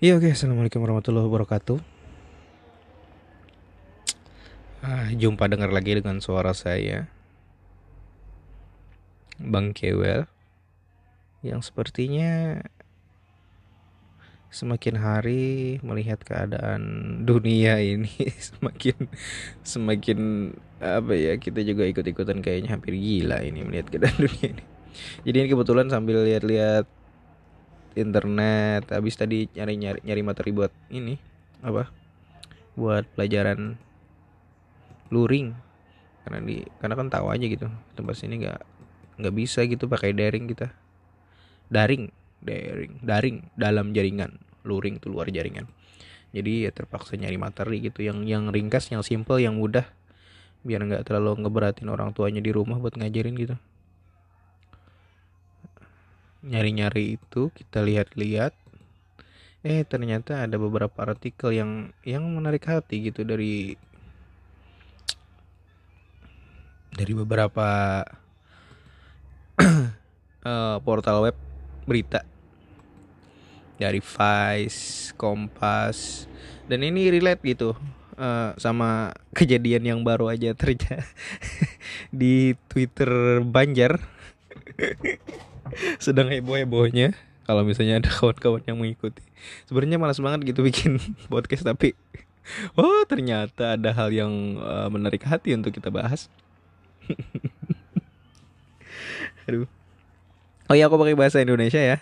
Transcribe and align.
Iya 0.00 0.16
oke, 0.16 0.32
assalamualaikum 0.32 0.80
warahmatullahi 0.80 1.28
wabarakatuh. 1.28 1.76
Ah, 4.80 5.12
jumpa 5.12 5.44
dengar 5.44 5.68
lagi 5.76 5.92
dengan 5.92 6.24
suara 6.24 6.56
saya, 6.56 7.12
Bang 9.36 9.76
Kewel, 9.76 10.24
yang 11.44 11.60
sepertinya 11.60 12.64
semakin 14.48 14.96
hari 14.96 15.76
melihat 15.84 16.24
keadaan 16.24 16.80
dunia 17.28 17.76
ini 17.84 18.32
semakin 18.56 19.04
semakin 19.60 20.18
apa 20.80 21.12
ya 21.12 21.36
kita 21.36 21.60
juga 21.60 21.84
ikut-ikutan 21.84 22.40
kayaknya 22.40 22.72
hampir 22.72 22.96
gila 22.96 23.44
ini 23.44 23.68
melihat 23.68 23.92
keadaan 23.92 24.16
dunia 24.16 24.48
ini. 24.56 24.64
Jadi 25.28 25.36
ini 25.44 25.48
kebetulan 25.52 25.92
sambil 25.92 26.24
lihat-lihat 26.24 26.88
internet 28.00 28.88
habis 28.90 29.14
tadi 29.14 29.46
nyari 29.52 29.76
nyari 29.76 30.00
nyari 30.02 30.22
materi 30.24 30.50
buat 30.50 30.72
ini 30.90 31.14
apa? 31.60 31.88
Buat 32.74 33.06
pelajaran 33.14 33.76
luring. 35.12 35.52
Karena 36.24 36.38
di 36.44 36.64
karena 36.80 36.94
kan 36.96 37.08
tahu 37.08 37.26
aja 37.32 37.44
gitu 37.46 37.68
tempat 37.96 38.14
sini 38.16 38.44
nggak 38.44 38.60
nggak 39.20 39.34
bisa 39.36 39.64
gitu 39.68 39.86
pakai 39.86 40.16
daring 40.16 40.48
kita. 40.48 40.72
Daring 41.70 42.10
daring 42.40 42.98
daring 43.04 43.36
dalam 43.54 43.92
jaringan 43.92 44.40
luring 44.66 44.98
tuh 44.98 45.12
luar 45.12 45.30
jaringan. 45.30 45.68
Jadi 46.30 46.66
ya 46.66 46.70
terpaksa 46.70 47.18
nyari 47.18 47.36
materi 47.36 47.82
gitu 47.84 48.06
yang 48.06 48.26
yang 48.26 48.48
ringkas 48.50 48.90
yang 48.90 49.04
simple 49.06 49.38
yang 49.38 49.56
mudah. 49.60 49.84
Biar 50.66 50.84
nggak 50.84 51.08
terlalu 51.08 51.40
ngeberatin 51.44 51.88
orang 51.88 52.12
tuanya 52.12 52.44
di 52.44 52.52
rumah 52.52 52.76
buat 52.76 52.96
ngajarin 52.96 53.36
gitu 53.36 53.56
nyari-nyari 56.44 57.20
itu 57.20 57.52
kita 57.52 57.84
lihat-lihat. 57.84 58.56
Eh 59.60 59.84
ternyata 59.84 60.44
ada 60.44 60.56
beberapa 60.56 60.96
artikel 61.04 61.52
yang 61.52 61.92
yang 62.00 62.24
menarik 62.24 62.64
hati 62.64 63.12
gitu 63.12 63.28
dari 63.28 63.76
dari 66.96 67.12
beberapa 67.12 67.68
uh, 70.44 70.76
portal 70.86 71.28
web 71.28 71.36
berita. 71.84 72.24
Dari 73.80 74.00
Vice, 74.04 75.16
Kompas 75.16 76.28
dan 76.70 76.86
ini 76.86 77.10
relate 77.10 77.42
gitu 77.42 77.74
uh, 78.14 78.54
sama 78.54 79.10
kejadian 79.34 79.82
yang 79.82 80.00
baru 80.06 80.30
aja 80.30 80.54
terjadi 80.54 81.02
di 82.14 82.54
Twitter 82.70 83.42
Banjar 83.42 83.98
sedang 86.04 86.28
heboh-hebohnya. 86.30 87.14
Kalau 87.48 87.66
misalnya 87.66 87.98
ada 87.98 88.10
kawan-kawan 88.10 88.62
yang 88.62 88.78
mengikuti. 88.78 89.22
Sebenarnya 89.66 89.98
malas 89.98 90.22
banget 90.22 90.54
gitu 90.54 90.62
bikin 90.62 91.02
podcast 91.32 91.66
tapi 91.66 91.98
oh 92.78 93.02
ternyata 93.06 93.74
ada 93.78 93.90
hal 93.94 94.10
yang 94.14 94.58
uh, 94.60 94.88
menarik 94.90 95.22
hati 95.26 95.54
untuk 95.54 95.74
kita 95.74 95.90
bahas. 95.90 96.30
Aduh. 99.48 99.66
Oh 100.70 100.78
iya 100.78 100.86
aku 100.86 100.94
pakai 100.94 101.18
bahasa 101.18 101.42
Indonesia 101.42 101.82
ya. 101.82 101.98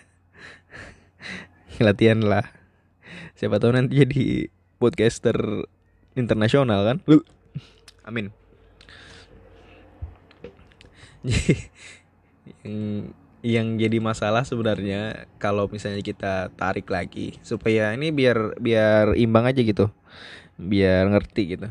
Latihan 1.81 2.21
lah. 2.21 2.45
Siapa 3.33 3.57
tahu 3.57 3.73
nanti 3.73 4.03
jadi 4.03 4.51
podcaster 4.77 5.65
internasional 6.13 6.85
kan? 6.85 6.97
Amin. 8.05 8.29
Yang 12.61 13.15
yang 13.39 13.79
jadi 13.79 14.03
masalah 14.03 14.43
sebenarnya 14.43 15.29
kalau 15.39 15.71
misalnya 15.71 16.03
kita 16.03 16.51
tarik 16.59 16.91
lagi. 16.91 17.39
Supaya 17.39 17.95
ini 17.95 18.11
biar 18.11 18.59
biar 18.59 19.15
imbang 19.15 19.47
aja 19.47 19.61
gitu. 19.63 19.87
Biar 20.59 21.07
ngerti 21.07 21.43
gitu. 21.55 21.67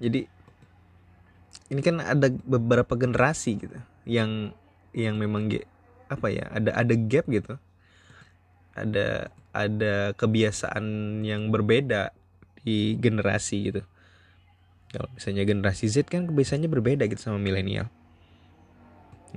Jadi 0.00 0.20
ini 1.72 1.80
kan 1.80 2.00
ada 2.00 2.28
beberapa 2.44 2.92
generasi 2.96 3.56
gitu 3.60 3.78
yang 4.04 4.52
yang 4.92 5.16
memang 5.16 5.48
apa 6.08 6.28
ya 6.32 6.48
ada 6.48 6.72
ada 6.72 6.94
gap 6.96 7.28
gitu. 7.28 7.60
Ada 8.74 9.28
ada 9.54 10.16
kebiasaan 10.16 11.20
yang 11.22 11.52
berbeda 11.52 12.10
di 12.64 12.96
generasi 12.96 13.70
gitu. 13.70 13.82
Kalau 14.90 15.12
misalnya 15.12 15.44
generasi 15.44 15.90
Z 15.92 16.08
kan 16.08 16.24
kebiasaannya 16.24 16.70
berbeda 16.70 17.04
gitu 17.10 17.20
sama 17.20 17.36
milenial 17.36 17.90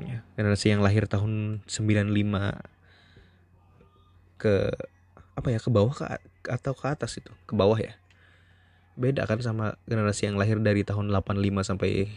ya, 0.03 0.21
generasi 0.37 0.69
yang 0.69 0.81
lahir 0.85 1.09
tahun 1.09 1.65
95 1.65 2.13
ke 4.37 4.69
apa 5.37 5.47
ya 5.53 5.59
ke 5.61 5.69
bawah 5.69 5.93
ke 5.93 6.05
atau 6.49 6.73
ke 6.73 6.85
atas 6.85 7.17
itu. 7.17 7.31
Ke 7.49 7.53
bawah 7.57 7.77
ya. 7.77 7.97
Beda 8.97 9.25
kan 9.29 9.37
sama 9.41 9.77
generasi 9.85 10.29
yang 10.29 10.37
lahir 10.37 10.57
dari 10.57 10.81
tahun 10.81 11.09
85 11.13 11.69
sampai 11.73 12.09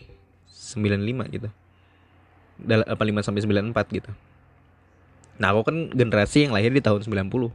95 0.48 1.36
gitu. 1.36 1.48
85 2.60 3.24
sampai 3.24 3.40
94 3.72 3.96
gitu. 3.96 4.10
Nah 5.40 5.56
aku 5.56 5.64
kan 5.64 5.76
generasi 5.92 6.48
yang 6.48 6.52
lahir 6.52 6.72
di 6.72 6.80
tahun 6.84 7.00
90 7.04 7.52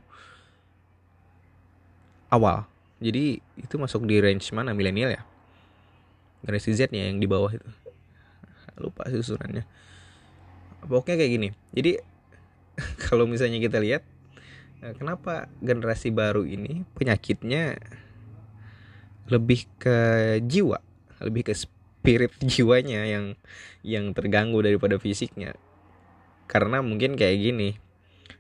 awal. 2.34 2.66
Jadi 3.02 3.41
itu 3.62 3.75
masuk 3.78 4.06
di 4.09 4.18
range 4.18 4.50
mana? 4.53 4.74
Milenial 4.74 5.14
ya? 5.14 5.22
Generasi 6.41 6.74
Z 6.74 6.94
nya 6.94 7.09
yang 7.09 7.22
di 7.22 7.25
bawah 7.30 7.53
itu. 7.53 7.66
Lupa 8.78 9.06
susunannya 9.09 9.66
pokoknya 10.88 11.18
kayak 11.19 11.31
gini. 11.31 11.50
Jadi 11.73 11.91
kalau 13.09 13.25
misalnya 13.25 13.59
kita 13.62 13.78
lihat 13.81 14.03
eh, 14.85 14.94
kenapa 14.96 15.50
generasi 15.59 16.13
baru 16.13 16.46
ini 16.46 16.85
penyakitnya 16.96 17.79
lebih 19.25 19.66
ke 19.81 19.97
jiwa 20.46 20.78
lebih 21.25 21.50
ke 21.50 21.53
spirit 21.57 22.29
jiwanya 22.51 23.09
yang 23.09 23.25
yang 23.81 24.13
terganggu 24.13 24.62
daripada 24.62 25.01
fisiknya? 25.01 25.57
Karena 26.46 26.85
mungkin 26.85 27.17
kayak 27.17 27.38
gini 27.41 27.69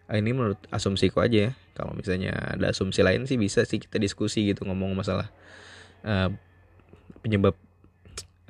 ah, 0.05 0.21
ini 0.21 0.31
menurut 0.31 0.61
asumsiku 0.69 1.25
aja 1.25 1.49
ya. 1.49 1.51
Kalau 1.75 1.91
misalnya 1.91 2.55
ada 2.55 2.71
asumsi 2.71 3.03
lain 3.03 3.27
sih 3.27 3.35
bisa 3.35 3.67
sih 3.67 3.83
kita 3.83 3.99
diskusi 3.99 4.47
gitu 4.47 4.63
ngomong 4.63 4.95
masalah 4.95 5.27
uh, 6.07 6.31
penyebab 7.19 7.51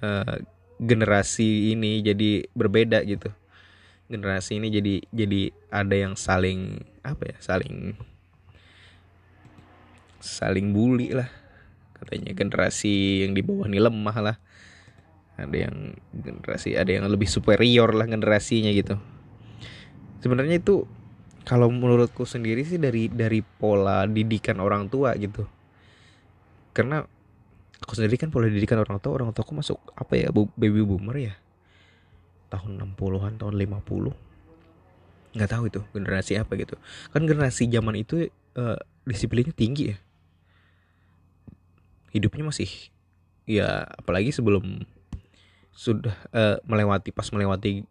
uh, 0.05 0.37
generasi 0.77 1.73
ini 1.73 2.03
jadi 2.03 2.45
berbeda 2.53 3.01
gitu 3.07 3.31
generasi 4.05 4.61
ini 4.61 4.69
jadi 4.69 4.95
jadi 5.09 5.41
ada 5.73 5.95
yang 5.97 6.13
saling 6.13 6.77
apa 7.01 7.33
ya 7.33 7.37
saling 7.41 7.97
saling 10.25 10.73
bully 10.73 11.13
lah. 11.13 11.29
Katanya 11.95 12.33
generasi 12.33 13.23
yang 13.23 13.37
di 13.37 13.41
bawah 13.45 13.69
ini 13.69 13.77
lemah 13.77 14.17
lah. 14.21 14.37
Ada 15.35 15.69
yang 15.69 15.93
generasi 16.15 16.73
ada 16.73 16.89
yang 16.89 17.05
lebih 17.05 17.29
superior 17.29 17.93
lah 17.93 18.09
generasinya 18.09 18.73
gitu. 18.73 18.97
Sebenarnya 20.23 20.57
itu 20.57 20.89
kalau 21.45 21.69
menurutku 21.69 22.25
sendiri 22.25 22.65
sih 22.65 22.81
dari 22.81 23.05
dari 23.11 23.45
pola 23.45 24.09
didikan 24.09 24.57
orang 24.57 24.89
tua 24.89 25.13
gitu. 25.13 25.45
Karena 26.73 27.05
aku 27.85 27.93
sendiri 27.93 28.17
kan 28.17 28.33
pola 28.33 28.49
didikan 28.49 28.81
orang 28.81 28.97
tua 28.97 29.21
orang 29.21 29.29
tuaku 29.29 29.61
masuk 29.61 29.77
apa 29.93 30.13
ya 30.17 30.27
baby 30.33 30.81
boomer 30.81 31.15
ya 31.19 31.33
tahun 32.49 32.95
60-an 32.95 33.41
tahun 33.41 33.53
50 33.57 34.25
nggak 35.35 35.51
tahu 35.51 35.63
itu 35.67 35.81
generasi 35.91 36.39
apa 36.39 36.55
gitu. 36.55 36.79
Kan 37.11 37.27
generasi 37.27 37.67
zaman 37.67 37.99
itu 37.99 38.31
uh, 38.55 38.79
disiplinnya 39.03 39.51
tinggi 39.51 39.91
ya. 39.91 39.97
Hidupnya 42.15 42.47
masih 42.47 42.71
ya 43.43 43.83
apalagi 43.99 44.31
sebelum 44.31 44.87
sudah 45.75 46.15
uh, 46.31 46.57
melewati 46.63 47.11
pas 47.11 47.27
melewati 47.35 47.83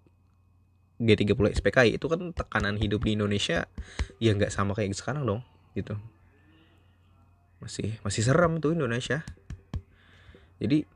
G30 0.97 1.61
SPKI 1.61 2.01
itu 2.01 2.07
kan 2.09 2.33
tekanan 2.33 2.81
hidup 2.81 3.05
di 3.05 3.13
Indonesia 3.13 3.69
ya 4.17 4.31
nggak 4.33 4.49
sama 4.49 4.73
kayak 4.73 4.97
sekarang 4.97 5.29
dong 5.29 5.45
gitu. 5.77 6.01
Masih 7.61 8.01
masih 8.01 8.25
serem 8.25 8.57
tuh 8.65 8.73
Indonesia. 8.73 9.21
Jadi 10.65 10.89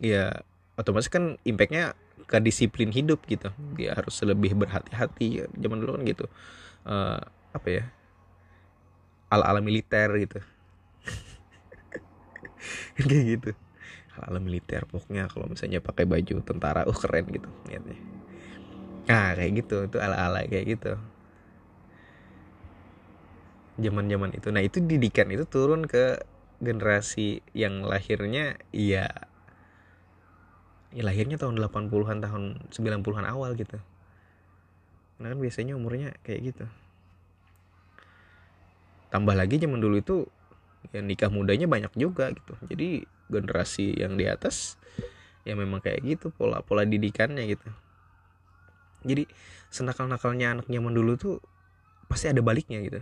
ya 0.00 0.40
otomatis 0.80 1.12
kan 1.12 1.36
impactnya 1.44 1.92
ke 2.26 2.36
disiplin 2.42 2.90
hidup 2.90 3.22
gitu. 3.26 3.50
Dia 3.78 3.94
harus 3.94 4.14
lebih 4.22 4.54
berhati-hati 4.58 5.46
zaman 5.56 5.78
dulu 5.82 5.98
kan 5.98 6.02
gitu. 6.06 6.26
Uh, 6.86 7.18
apa 7.54 7.68
ya? 7.70 7.84
Ala 9.30 9.44
ala 9.50 9.60
militer 9.62 10.10
gitu. 10.22 10.38
Kayak 12.98 13.24
gitu. 13.38 13.50
Ala 14.16 14.32
ala 14.32 14.38
militer 14.40 14.88
pokoknya 14.88 15.28
kalau 15.28 15.44
misalnya 15.44 15.84
pakai 15.84 16.08
baju 16.08 16.40
tentara 16.40 16.88
uh 16.88 16.96
keren 16.96 17.28
gitu 17.28 17.48
lihatnya 17.68 17.96
nah 19.06 19.38
kayak 19.38 19.62
gitu 19.62 19.86
itu 19.86 19.96
ala 20.02 20.18
ala 20.18 20.42
kayak 20.50 20.66
gitu. 20.66 20.98
Zaman 23.76 24.08
zaman 24.08 24.30
itu 24.34 24.48
nah 24.50 24.64
itu 24.64 24.82
didikan 24.82 25.28
itu 25.30 25.44
turun 25.46 25.84
ke 25.86 26.18
generasi 26.64 27.44
yang 27.52 27.84
lahirnya 27.84 28.56
ya 28.72 29.25
ya 30.94 31.02
lahirnya 31.02 31.38
tahun 31.40 31.58
80-an 31.58 32.18
tahun 32.22 32.42
90-an 32.70 33.26
awal 33.26 33.54
gitu. 33.58 33.78
Karena 35.16 35.32
kan 35.32 35.38
biasanya 35.40 35.72
umurnya 35.74 36.12
kayak 36.22 36.54
gitu. 36.54 36.64
Tambah 39.08 39.34
lagi 39.34 39.56
zaman 39.56 39.80
dulu 39.80 39.96
itu 39.98 40.16
ya 40.92 41.00
nikah 41.00 41.32
mudanya 41.32 41.66
banyak 41.66 41.92
juga 41.96 42.30
gitu. 42.30 42.54
Jadi 42.68 43.08
generasi 43.26 43.96
yang 43.96 44.14
di 44.14 44.28
atas 44.28 44.78
ya 45.46 45.54
memang 45.54 45.82
kayak 45.82 46.02
gitu 46.04 46.30
pola 46.34 46.62
pola 46.62 46.82
didikannya 46.86 47.46
gitu. 47.48 47.68
Jadi 49.06 49.30
senakal 49.70 50.10
nakalnya 50.10 50.58
anak 50.58 50.66
zaman 50.66 50.92
dulu 50.92 51.14
tuh 51.14 51.38
pasti 52.10 52.30
ada 52.30 52.42
baliknya 52.42 52.82
gitu. 52.82 53.00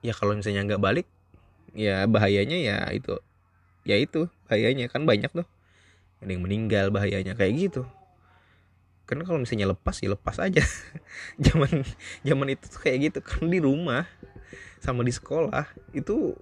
Ya 0.00 0.16
kalau 0.16 0.32
misalnya 0.36 0.64
nggak 0.64 0.82
balik 0.82 1.06
ya 1.76 2.02
bahayanya 2.10 2.58
ya 2.58 2.76
itu 2.90 3.14
ya 3.86 3.96
itu 4.00 4.26
bahayanya 4.50 4.90
kan 4.90 5.06
banyak 5.06 5.30
tuh 5.30 5.46
ada 6.20 6.30
yang 6.30 6.44
meninggal 6.44 6.92
bahayanya 6.92 7.32
kayak 7.32 7.68
gitu. 7.68 7.82
Karena 9.08 9.26
kalau 9.26 9.42
misalnya 9.42 9.72
lepas 9.74 9.98
ya 9.98 10.12
lepas 10.14 10.36
aja. 10.38 10.62
Zaman 11.50 11.82
zaman 12.22 12.46
itu 12.54 12.64
tuh 12.70 12.80
kayak 12.84 12.98
gitu. 13.10 13.18
Kan 13.24 13.50
di 13.50 13.58
rumah 13.58 14.06
sama 14.78 15.02
di 15.02 15.10
sekolah 15.10 15.66
itu 15.96 16.38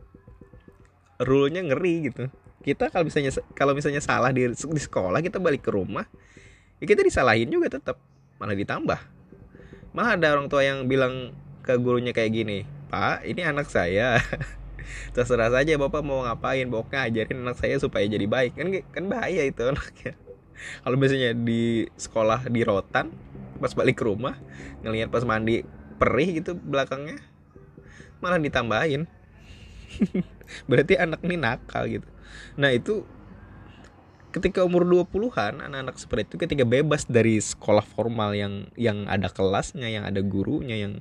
rule-nya 1.22 1.64
ngeri 1.64 2.12
gitu. 2.12 2.28
Kita 2.60 2.92
kalau 2.92 3.08
misalnya 3.08 3.32
kalau 3.56 3.72
misalnya 3.72 4.04
salah 4.04 4.28
di, 4.34 4.44
di 4.52 4.82
sekolah 4.82 5.25
kita 5.25 5.40
balik 5.40 5.64
ke 5.64 5.70
rumah 5.72 6.04
ya 6.78 6.84
kita 6.84 7.00
disalahin 7.00 7.48
juga 7.48 7.72
tetap 7.72 7.96
malah 8.36 8.52
ditambah. 8.52 9.00
Malah 9.96 10.20
ada 10.20 10.36
orang 10.36 10.52
tua 10.52 10.62
yang 10.66 10.84
bilang 10.84 11.32
ke 11.64 11.72
gurunya 11.76 12.12
kayak 12.16 12.32
gini 12.32 12.58
pak 12.88 13.28
ini 13.28 13.44
anak 13.44 13.69
saya 13.69 14.16
terserah 15.12 15.50
saja 15.52 15.75
bapak 15.76 16.02
mau 16.05 16.25
ngapain? 16.25 16.69
Pokoknya 16.69 17.08
ajarin 17.08 17.44
anak 17.44 17.56
saya 17.61 17.76
supaya 17.81 18.05
jadi 18.06 18.26
baik. 18.26 18.56
Kan 18.56 18.69
kan 18.93 19.05
bahaya 19.08 19.44
itu 19.44 19.62
anaknya. 19.64 20.12
Kalau 20.82 20.96
misalnya 20.99 21.32
di 21.35 21.87
sekolah 21.94 22.50
di 22.50 22.61
rotan 22.67 23.14
pas 23.58 23.75
balik 23.75 23.99
ke 23.99 24.05
rumah 24.06 24.38
ngelihat 24.87 25.11
pas 25.11 25.26
mandi 25.26 25.67
perih 25.99 26.43
gitu 26.43 26.55
belakangnya 26.55 27.19
malah 28.19 28.38
ditambahin. 28.38 29.06
Berarti 30.70 30.94
anak 30.99 31.20
ini 31.26 31.37
nakal 31.38 31.87
gitu. 31.91 32.08
Nah 32.58 32.75
itu 32.75 33.06
ketika 34.29 34.61
umur 34.62 34.84
20-an 34.84 35.64
anak-anak 35.64 35.96
seperti 35.96 36.23
itu 36.29 36.37
ketika 36.37 36.64
bebas 36.69 37.08
dari 37.08 37.41
sekolah 37.41 37.82
formal 37.82 38.37
yang 38.37 38.69
yang 38.76 39.08
ada 39.08 39.32
kelasnya 39.32 39.88
yang 39.88 40.05
ada 40.05 40.20
gurunya 40.20 40.76
yang 40.76 41.00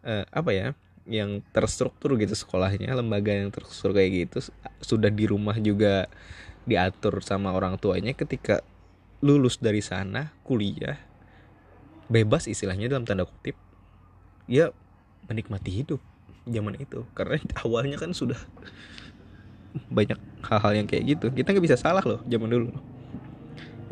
uh, 0.00 0.24
apa 0.32 0.50
ya 0.50 0.66
yang 1.04 1.44
terstruktur 1.52 2.16
gitu 2.16 2.32
sekolahnya 2.32 2.96
lembaga 2.96 3.28
yang 3.36 3.52
terstruktur 3.52 3.92
kayak 3.92 4.28
gitu 4.28 4.48
sudah 4.80 5.12
di 5.12 5.28
rumah 5.28 5.56
juga 5.60 6.08
diatur 6.64 7.20
sama 7.20 7.52
orang 7.52 7.76
tuanya. 7.76 8.16
Ketika 8.16 8.64
lulus 9.20 9.60
dari 9.60 9.80
sana 9.84 10.32
kuliah 10.44 11.00
bebas 12.08 12.44
istilahnya 12.44 12.92
dalam 12.92 13.08
tanda 13.08 13.24
kutip 13.24 13.56
ya 14.44 14.72
menikmati 15.28 15.84
hidup 15.84 16.00
zaman 16.48 16.80
itu. 16.80 17.04
Karena 17.12 17.40
awalnya 17.64 18.00
kan 18.00 18.16
sudah 18.16 18.40
banyak 19.92 20.16
hal-hal 20.48 20.72
yang 20.72 20.86
kayak 20.88 21.04
gitu. 21.16 21.26
Kita 21.32 21.52
nggak 21.52 21.64
bisa 21.64 21.76
salah 21.76 22.04
loh 22.04 22.20
zaman 22.24 22.48
dulu. 22.48 22.72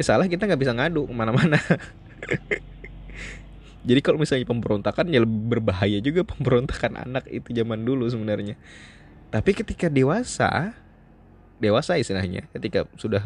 Ya 0.00 0.04
salah 0.08 0.24
kita 0.24 0.48
nggak 0.48 0.60
bisa 0.60 0.72
ngadu 0.72 1.04
ke 1.04 1.12
mana-mana 1.12 1.60
jadi 3.82 3.98
kalau 3.98 4.22
misalnya 4.22 4.46
pemberontakan 4.46 5.10
ya 5.10 5.26
lebih 5.26 5.58
berbahaya 5.58 5.98
juga 5.98 6.22
pemberontakan 6.30 7.02
anak 7.02 7.26
itu 7.26 7.50
zaman 7.50 7.82
dulu 7.82 8.06
sebenarnya. 8.06 8.54
Tapi 9.32 9.50
ketika 9.56 9.90
dewasa 9.90 10.76
dewasa 11.58 11.94
istilahnya 11.94 12.50
ketika 12.50 12.90
sudah 12.98 13.22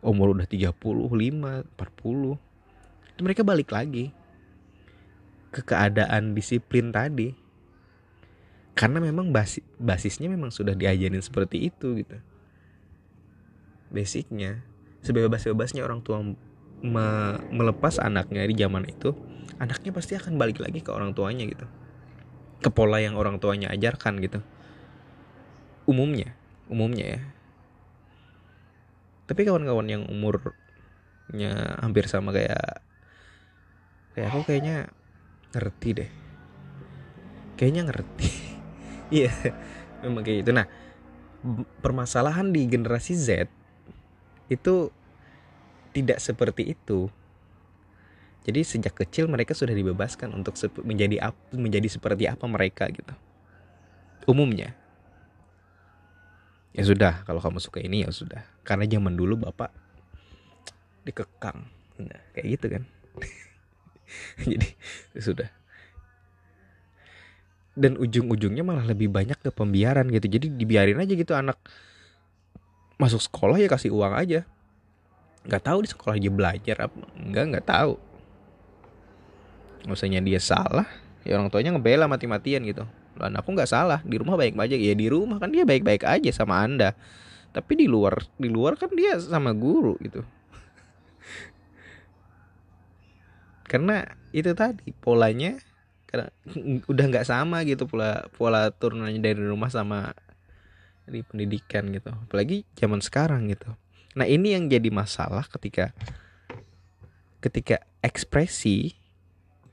umur 0.00 0.32
udah 0.32 0.48
35 0.48 0.72
40 0.72 2.40
itu 3.12 3.20
mereka 3.20 3.44
balik 3.44 3.68
lagi 3.68 4.12
ke 5.52 5.60
keadaan 5.64 6.36
disiplin 6.36 6.92
tadi. 6.92 7.36
Karena 8.72 9.02
memang 9.02 9.28
basis 9.34 9.60
basisnya 9.76 10.30
memang 10.30 10.48
sudah 10.48 10.72
diajarin 10.72 11.20
seperti 11.20 11.68
itu 11.68 12.00
gitu. 12.00 12.16
Basicnya 13.92 14.64
sebebas-bebasnya 15.04 15.84
orang 15.84 16.00
tua 16.00 16.22
me 16.80 17.36
melepas 17.52 18.00
anaknya 18.00 18.48
di 18.48 18.56
zaman 18.56 18.88
itu 18.88 19.12
anaknya 19.60 19.92
pasti 19.92 20.16
akan 20.16 20.40
balik 20.40 20.64
lagi 20.64 20.80
ke 20.80 20.90
orang 20.92 21.12
tuanya 21.12 21.44
gitu. 21.44 21.66
Ke 22.60 22.68
pola 22.72 23.00
yang 23.00 23.16
orang 23.16 23.40
tuanya 23.40 23.72
ajarkan 23.72 24.20
gitu. 24.20 24.40
Umumnya 25.84 26.40
umumnya 26.70 27.18
ya. 27.18 27.20
Tapi 29.26 29.42
kawan-kawan 29.42 29.90
yang 29.90 30.02
umurnya 30.06 31.78
hampir 31.82 32.06
sama 32.06 32.30
kayak 32.30 32.82
kayak 34.14 34.28
aku 34.30 34.40
kayaknya 34.46 34.76
ngerti 35.50 35.88
deh. 35.98 36.10
Kayaknya 37.58 37.82
ngerti. 37.90 38.30
Iya 39.10 39.34
memang 40.06 40.22
kayak 40.22 40.46
gitu. 40.46 40.54
Nah 40.54 40.70
permasalahan 41.82 42.54
di 42.54 42.62
generasi 42.70 43.18
Z 43.18 43.50
itu 44.46 44.94
tidak 45.90 46.18
seperti 46.22 46.74
itu. 46.74 47.10
Jadi 48.40 48.60
sejak 48.64 48.96
kecil 48.96 49.28
mereka 49.28 49.52
sudah 49.52 49.76
dibebaskan 49.76 50.32
untuk 50.32 50.56
menjadi 50.80 51.28
menjadi 51.52 51.88
seperti 51.92 52.24
apa 52.24 52.48
mereka 52.48 52.88
gitu. 52.88 53.12
Umumnya. 54.24 54.72
Ya 56.72 56.86
sudah 56.86 57.26
kalau 57.26 57.42
kamu 57.42 57.60
suka 57.60 57.82
ini 57.84 58.06
ya 58.06 58.10
sudah. 58.14 58.40
Karena 58.64 58.88
zaman 58.88 59.12
dulu 59.18 59.44
bapak 59.44 59.74
dikekang. 61.04 61.68
Nah, 62.00 62.22
kayak 62.32 62.46
gitu 62.56 62.66
kan. 62.72 62.82
Jadi 64.50 64.68
ya 65.12 65.20
sudah. 65.20 65.48
Dan 67.76 68.00
ujung-ujungnya 68.00 68.64
malah 68.64 68.88
lebih 68.88 69.12
banyak 69.12 69.36
ke 69.36 69.52
pembiaran 69.52 70.08
gitu. 70.08 70.26
Jadi 70.32 70.48
dibiarin 70.56 70.96
aja 70.96 71.12
gitu 71.12 71.36
anak 71.36 71.60
masuk 73.00 73.20
sekolah 73.20 73.56
ya 73.56 73.68
kasih 73.68 73.96
uang 73.96 74.12
aja 74.12 74.44
nggak 75.44 75.62
tahu 75.64 75.78
di 75.84 75.88
sekolah 75.88 76.16
dia 76.20 76.32
belajar 76.32 76.76
apa? 76.88 76.96
Enggak 77.16 77.44
nggak 77.56 77.66
tahu. 77.66 77.94
Misalnya 79.88 80.20
dia 80.20 80.40
salah 80.40 80.84
ya 81.24 81.36
orang 81.36 81.52
tuanya 81.52 81.72
ngebela 81.72 82.04
mati-matian 82.08 82.64
gitu. 82.68 82.84
Dan 83.16 83.36
aku 83.36 83.56
nggak 83.56 83.70
salah. 83.70 84.00
Di 84.04 84.16
rumah 84.20 84.36
baik 84.36 84.56
aja. 84.56 84.76
Ya 84.76 84.92
di 84.92 85.08
rumah 85.08 85.40
kan 85.40 85.52
dia 85.52 85.64
baik-baik 85.64 86.04
aja 86.04 86.30
sama 86.32 86.60
anda. 86.60 86.92
Tapi 87.50 87.84
di 87.84 87.86
luar 87.88 88.20
di 88.36 88.48
luar 88.52 88.76
kan 88.76 88.92
dia 88.92 89.16
sama 89.16 89.56
guru 89.56 89.96
gitu. 90.04 90.20
Karena 93.70 94.02
itu 94.34 94.50
tadi 94.52 94.92
polanya 94.92 95.56
karena 96.10 96.28
udah 96.90 97.04
nggak 97.06 97.26
sama 97.26 97.62
gitu 97.64 97.86
pola 97.86 98.26
pola 98.34 98.68
turunannya 98.74 99.22
dari 99.22 99.40
rumah 99.40 99.72
sama 99.72 100.12
di 101.08 101.24
pendidikan 101.24 101.88
gitu. 101.90 102.12
Apalagi 102.12 102.68
zaman 102.76 103.00
sekarang 103.00 103.48
gitu 103.48 103.72
nah 104.14 104.26
ini 104.26 104.58
yang 104.58 104.66
jadi 104.66 104.90
masalah 104.90 105.46
ketika 105.46 105.94
ketika 107.40 107.80
ekspresi 108.02 109.00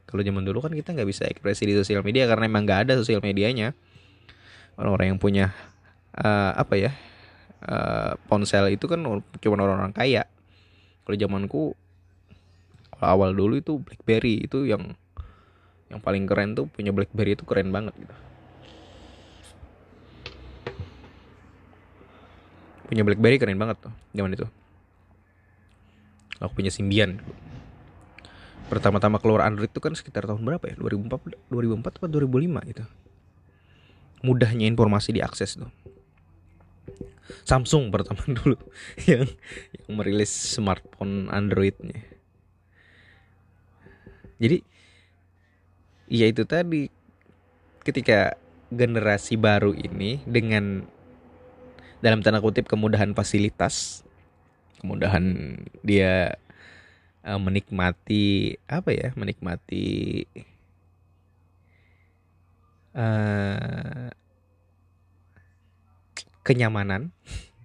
kalau 0.07 0.23
zaman 0.23 0.47
dulu 0.47 0.63
kan 0.63 0.71
kita 0.71 0.95
nggak 0.95 1.09
bisa 1.11 1.27
ekspresi 1.27 1.67
di 1.67 1.75
sosial 1.75 1.99
media 1.99 2.23
karena 2.31 2.47
emang 2.47 2.63
nggak 2.63 2.87
ada 2.87 2.93
sosial 2.95 3.19
medianya. 3.19 3.75
Orang-orang 4.79 5.13
yang 5.13 5.19
punya 5.19 5.45
uh, 6.15 6.55
apa 6.55 6.79
ya 6.79 6.91
uh, 7.67 8.15
ponsel 8.31 8.71
itu 8.71 8.87
kan 8.87 9.03
cuma 9.43 9.59
orang-orang 9.59 9.91
kaya. 9.91 10.23
Kalau 11.03 11.15
zamanku 11.19 11.75
awal 13.03 13.35
dulu 13.35 13.59
itu 13.59 13.83
BlackBerry 13.83 14.47
itu 14.47 14.63
yang 14.63 14.95
yang 15.91 15.99
paling 15.99 16.23
keren 16.23 16.55
tuh 16.55 16.71
punya 16.71 16.95
BlackBerry 16.95 17.35
itu 17.35 17.43
keren 17.43 17.71
banget 17.75 17.95
gitu 17.99 18.15
punya 22.87 23.03
BlackBerry 23.03 23.37
keren 23.37 23.59
banget 23.59 23.77
tuh 23.83 23.93
zaman 24.15 24.33
itu. 24.33 24.47
Aku 26.39 26.53
punya 26.53 26.71
Symbian. 26.71 27.19
Pertama-tama 28.67 29.19
keluar 29.19 29.47
Android 29.47 29.71
itu 29.71 29.79
kan 29.79 29.95
sekitar 29.95 30.27
tahun 30.27 30.43
berapa 30.43 30.71
ya? 30.71 30.75
2004 30.79 31.51
2004 31.51 32.03
atau 32.03 32.07
2005 32.07 32.71
gitu. 32.71 32.83
Mudahnya 34.23 34.65
informasi 34.67 35.15
diakses 35.15 35.59
tuh. 35.59 35.71
Samsung 37.43 37.91
pertama 37.91 38.23
dulu 38.43 38.55
yang 39.07 39.27
yang 39.75 39.91
merilis 39.91 40.31
smartphone 40.31 41.27
Androidnya. 41.31 41.99
Jadi 44.37 44.77
Iya 46.07 46.31
itu 46.31 46.47
tadi 46.47 46.87
ketika 47.83 48.39
generasi 48.71 49.35
baru 49.35 49.75
ini 49.75 50.23
dengan 50.23 50.87
dalam 52.03 52.21
tanda 52.21 52.43
kutip 52.43 52.69
kemudahan 52.69 53.17
fasilitas, 53.17 54.05
kemudahan 54.81 55.57
dia 55.81 56.37
uh, 57.25 57.39
menikmati 57.41 58.57
apa 58.69 58.89
ya, 58.93 59.09
menikmati 59.17 60.25
uh, 62.93 64.13
kenyamanan, 66.45 67.09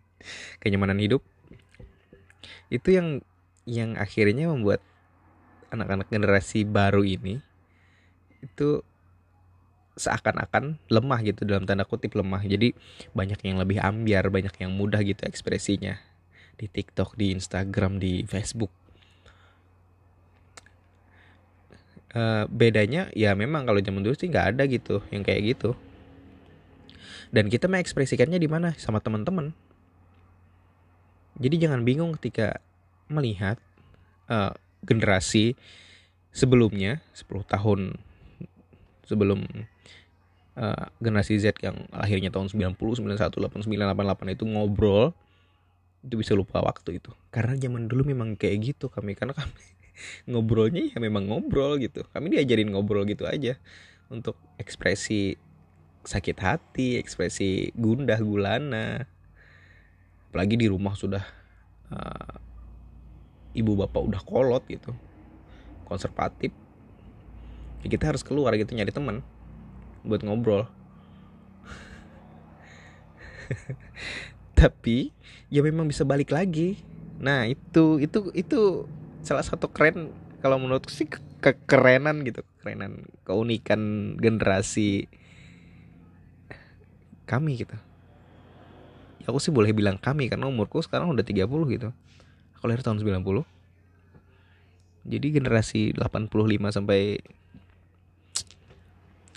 kenyamanan 0.63 0.99
hidup. 0.99 1.21
Itu 2.73 2.89
yang 2.89 3.21
yang 3.69 3.95
akhirnya 4.01 4.51
membuat 4.51 4.83
anak-anak 5.71 6.11
generasi 6.13 6.67
baru 6.67 7.07
ini 7.07 7.41
itu 8.43 8.83
seakan-akan 9.97 10.81
lemah 10.89 11.21
gitu 11.25 11.45
dalam 11.45 11.69
tanda 11.69 11.85
kutip 11.85 12.17
lemah. 12.17 12.41
Jadi 12.45 12.73
banyak 13.13 13.41
yang 13.45 13.57
lebih 13.61 13.79
ambiar 13.81 14.33
banyak 14.33 14.55
yang 14.61 14.73
mudah 14.73 15.05
gitu 15.05 15.25
ekspresinya 15.29 16.01
di 16.57 16.67
TikTok 16.69 17.17
di 17.17 17.33
Instagram 17.33 18.01
di 18.01 18.25
Facebook. 18.25 18.73
Uh, 22.13 22.45
bedanya 22.53 23.09
ya 23.17 23.33
memang 23.33 23.65
kalau 23.65 23.81
zaman 23.81 24.05
dulu 24.05 24.13
sih 24.13 24.29
nggak 24.29 24.57
ada 24.57 24.69
gitu 24.69 25.01
yang 25.09 25.25
kayak 25.25 25.57
gitu. 25.57 25.73
Dan 27.33 27.49
kita 27.49 27.65
mengekspresikannya 27.65 28.37
di 28.37 28.49
mana? 28.49 28.77
Sama 28.77 29.01
teman-teman. 29.01 29.57
Jadi 31.41 31.57
jangan 31.57 31.81
bingung 31.81 32.13
ketika 32.21 32.61
melihat 33.09 33.57
uh, 34.29 34.53
generasi 34.85 35.57
sebelumnya 36.29 37.01
10 37.17 37.45
tahun 37.49 37.81
sebelum 39.13 39.45
uh, 40.57 40.85
generasi 41.05 41.37
Z 41.37 41.61
yang 41.61 41.85
akhirnya 41.93 42.33
tahun 42.33 42.49
90, 42.49 42.81
91, 43.05 43.29
89, 43.29 43.69
88 43.69 44.33
itu 44.33 44.45
ngobrol 44.49 45.13
itu 46.03 46.17
bisa 46.17 46.33
lupa 46.33 46.65
waktu 46.65 46.97
itu. 46.97 47.13
Karena 47.29 47.55
zaman 47.61 47.93
dulu 47.93 48.09
memang 48.09 48.35
kayak 48.41 48.73
gitu 48.73 48.89
kami 48.89 49.13
karena 49.13 49.37
kami 49.37 49.61
ngobrolnya 50.33 50.89
ya 50.89 50.97
memang 50.97 51.29
ngobrol 51.29 51.77
gitu. 51.77 52.09
Kami 52.11 52.33
diajarin 52.33 52.73
ngobrol 52.73 53.05
gitu 53.05 53.29
aja 53.29 53.61
untuk 54.09 54.41
ekspresi 54.57 55.37
sakit 56.03 56.39
hati 56.41 56.97
ekspresi 56.97 57.71
gundah 57.77 58.19
gulana. 58.25 59.05
Apalagi 60.33 60.57
di 60.57 60.67
rumah 60.67 60.97
sudah 60.97 61.23
uh, 61.93 62.35
ibu 63.53 63.77
bapak 63.77 64.01
udah 64.01 64.23
kolot 64.25 64.65
gitu 64.65 64.97
konservatif 65.85 66.57
ya 67.83 67.89
kita 67.91 68.15
harus 68.15 68.23
keluar 68.23 68.55
gitu 68.55 68.73
nyari 68.75 68.95
teman 68.95 69.21
buat 70.07 70.23
ngobrol. 70.23 70.67
Tapi 74.59 75.11
ya 75.51 75.61
memang 75.63 75.91
bisa 75.91 76.07
balik 76.07 76.31
lagi. 76.31 76.79
Nah 77.19 77.47
itu 77.47 77.99
itu 78.03 78.31
itu 78.35 78.87
salah 79.23 79.43
satu 79.43 79.71
keren 79.71 80.11
kalau 80.43 80.59
menurut 80.59 80.87
sih 80.91 81.07
kekerenan 81.43 82.23
gitu 82.27 82.43
kerenan 82.63 83.07
keunikan 83.27 84.15
generasi 84.19 85.07
kami 87.27 87.63
gitu. 87.63 87.75
Ya 89.23 89.31
aku 89.31 89.39
sih 89.39 89.55
boleh 89.55 89.71
bilang 89.71 89.99
kami 89.99 90.27
karena 90.27 90.51
umurku 90.51 90.83
sekarang 90.83 91.15
udah 91.15 91.23
30 91.23 91.47
gitu. 91.71 91.95
Aku 92.59 92.65
lahir 92.67 92.83
tahun 92.83 93.03
90 93.03 93.47
jadi 95.03 95.35
generasi 95.35 95.99
85 95.99 96.31
sampai 96.71 97.19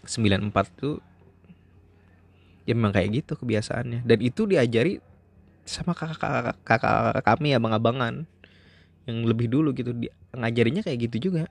94 0.07 0.53
tuh 0.77 1.01
ya 2.65 2.73
memang 2.73 2.93
kayak 2.93 3.23
gitu 3.23 3.33
kebiasaannya. 3.37 4.03
Dan 4.03 4.19
itu 4.21 4.49
diajari 4.49 4.97
sama 5.65 5.97
kakak-kakak 5.97 6.57
kakak 6.61 7.25
kami 7.25 7.53
abang-abangan 7.57 8.25
yang 9.05 9.17
lebih 9.25 9.49
dulu 9.49 9.73
gitu. 9.73 9.93
Dia 9.93 10.13
ngajarinya 10.33 10.81
kayak 10.81 11.09
gitu 11.09 11.29
juga. 11.31 11.45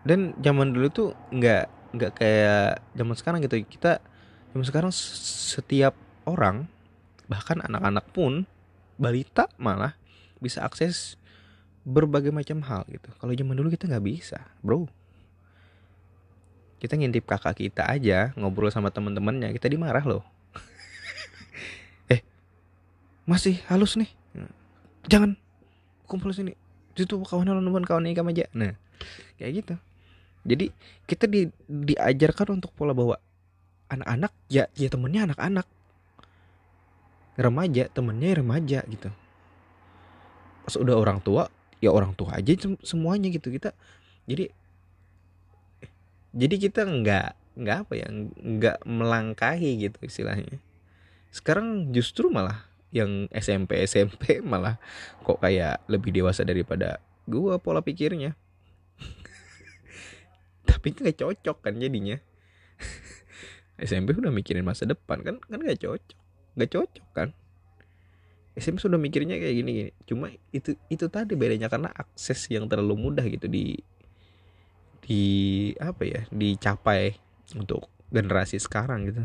Dan 0.00 0.34
zaman 0.40 0.74
dulu 0.74 0.88
tuh 0.90 1.08
nggak 1.30 1.94
nggak 1.94 2.12
kayak 2.18 2.82
zaman 2.98 3.14
sekarang 3.14 3.38
gitu. 3.46 3.62
Kita 3.62 4.02
zaman 4.50 4.66
sekarang 4.66 4.92
setiap 5.54 5.94
orang 6.26 6.66
bahkan 7.30 7.62
anak-anak 7.62 8.10
pun 8.10 8.42
balita 8.98 9.46
malah 9.54 9.94
bisa 10.42 10.66
akses 10.66 11.19
berbagai 11.84 12.30
macam 12.30 12.60
hal 12.64 12.84
gitu. 12.88 13.08
Kalau 13.16 13.32
zaman 13.32 13.56
dulu 13.56 13.68
kita 13.72 13.88
nggak 13.88 14.04
bisa, 14.04 14.38
bro. 14.60 14.88
Kita 16.80 16.96
ngintip 16.96 17.28
kakak 17.28 17.60
kita 17.60 17.84
aja 17.84 18.32
ngobrol 18.36 18.72
sama 18.72 18.88
teman-temannya 18.88 19.52
kita 19.52 19.68
dimarah 19.68 20.04
loh. 20.04 20.24
eh, 22.12 22.24
masih 23.28 23.60
halus 23.68 24.00
nih. 24.00 24.08
Jangan 25.08 25.36
kumpul 26.08 26.32
sini. 26.32 26.56
Itu 26.96 27.20
kawan 27.20 27.48
kawan 27.48 27.84
kawan 27.84 28.04
ini 28.08 28.16
aja. 28.16 28.44
Nah, 28.56 28.72
kayak 29.36 29.52
gitu. 29.64 29.74
Jadi 30.40 30.72
kita 31.04 31.28
di, 31.28 31.52
diajarkan 31.68 32.60
untuk 32.60 32.72
pola 32.72 32.96
bahwa 32.96 33.20
anak-anak 33.90 34.32
ya 34.46 34.70
ya 34.78 34.88
temennya 34.88 35.26
anak-anak 35.26 35.66
remaja 37.34 37.90
temennya 37.90 38.38
remaja 38.38 38.80
gitu 38.86 39.10
pas 40.62 40.74
udah 40.78 40.94
orang 40.94 41.18
tua 41.18 41.50
ya 41.80 41.90
orang 41.90 42.12
tua 42.14 42.36
aja 42.36 42.52
semuanya 42.84 43.28
gitu. 43.32 43.50
Kita 43.50 43.74
jadi 44.28 44.52
jadi 46.30 46.56
kita 46.56 46.86
nggak 46.86 47.28
nggak 47.60 47.76
apa 47.86 47.92
ya 47.98 48.06
nggak 48.38 48.78
melangkahi 48.86 49.88
gitu 49.88 49.98
istilahnya. 50.06 50.60
Sekarang 51.34 51.90
justru 51.90 52.30
malah 52.30 52.64
yang 52.90 53.26
SMP 53.34 53.82
SMP 53.86 54.38
malah 54.44 54.78
kok 55.22 55.40
kayak 55.42 55.82
lebih 55.90 56.14
dewasa 56.14 56.46
daripada 56.46 57.02
gua 57.26 57.58
pola 57.58 57.82
pikirnya. 57.82 58.38
Tapi 60.68 60.86
nggak 60.94 61.18
cocok 61.18 61.56
kan 61.64 61.74
jadinya. 61.80 62.20
SMP 63.80 64.12
udah 64.12 64.32
mikirin 64.32 64.64
masa 64.64 64.84
depan 64.84 65.24
kan 65.24 65.36
kan 65.40 65.58
nggak 65.60 65.80
cocok 65.80 66.18
nggak 66.56 66.70
cocok 66.70 67.08
kan 67.16 67.28
SMP 68.58 68.82
sudah 68.82 68.98
mikirnya 68.98 69.38
kayak 69.38 69.54
gini 69.62 69.70
gini. 69.70 69.90
Cuma 70.06 70.26
itu 70.50 70.74
itu 70.90 71.06
tadi 71.06 71.38
bedanya 71.38 71.70
karena 71.70 71.94
akses 71.94 72.50
yang 72.50 72.66
terlalu 72.66 73.10
mudah 73.10 73.22
gitu 73.30 73.46
di 73.46 73.78
di 75.06 75.24
apa 75.78 76.02
ya 76.06 76.20
dicapai 76.34 77.14
untuk 77.54 77.86
generasi 78.10 78.58
sekarang 78.58 79.06
gitu. 79.06 79.22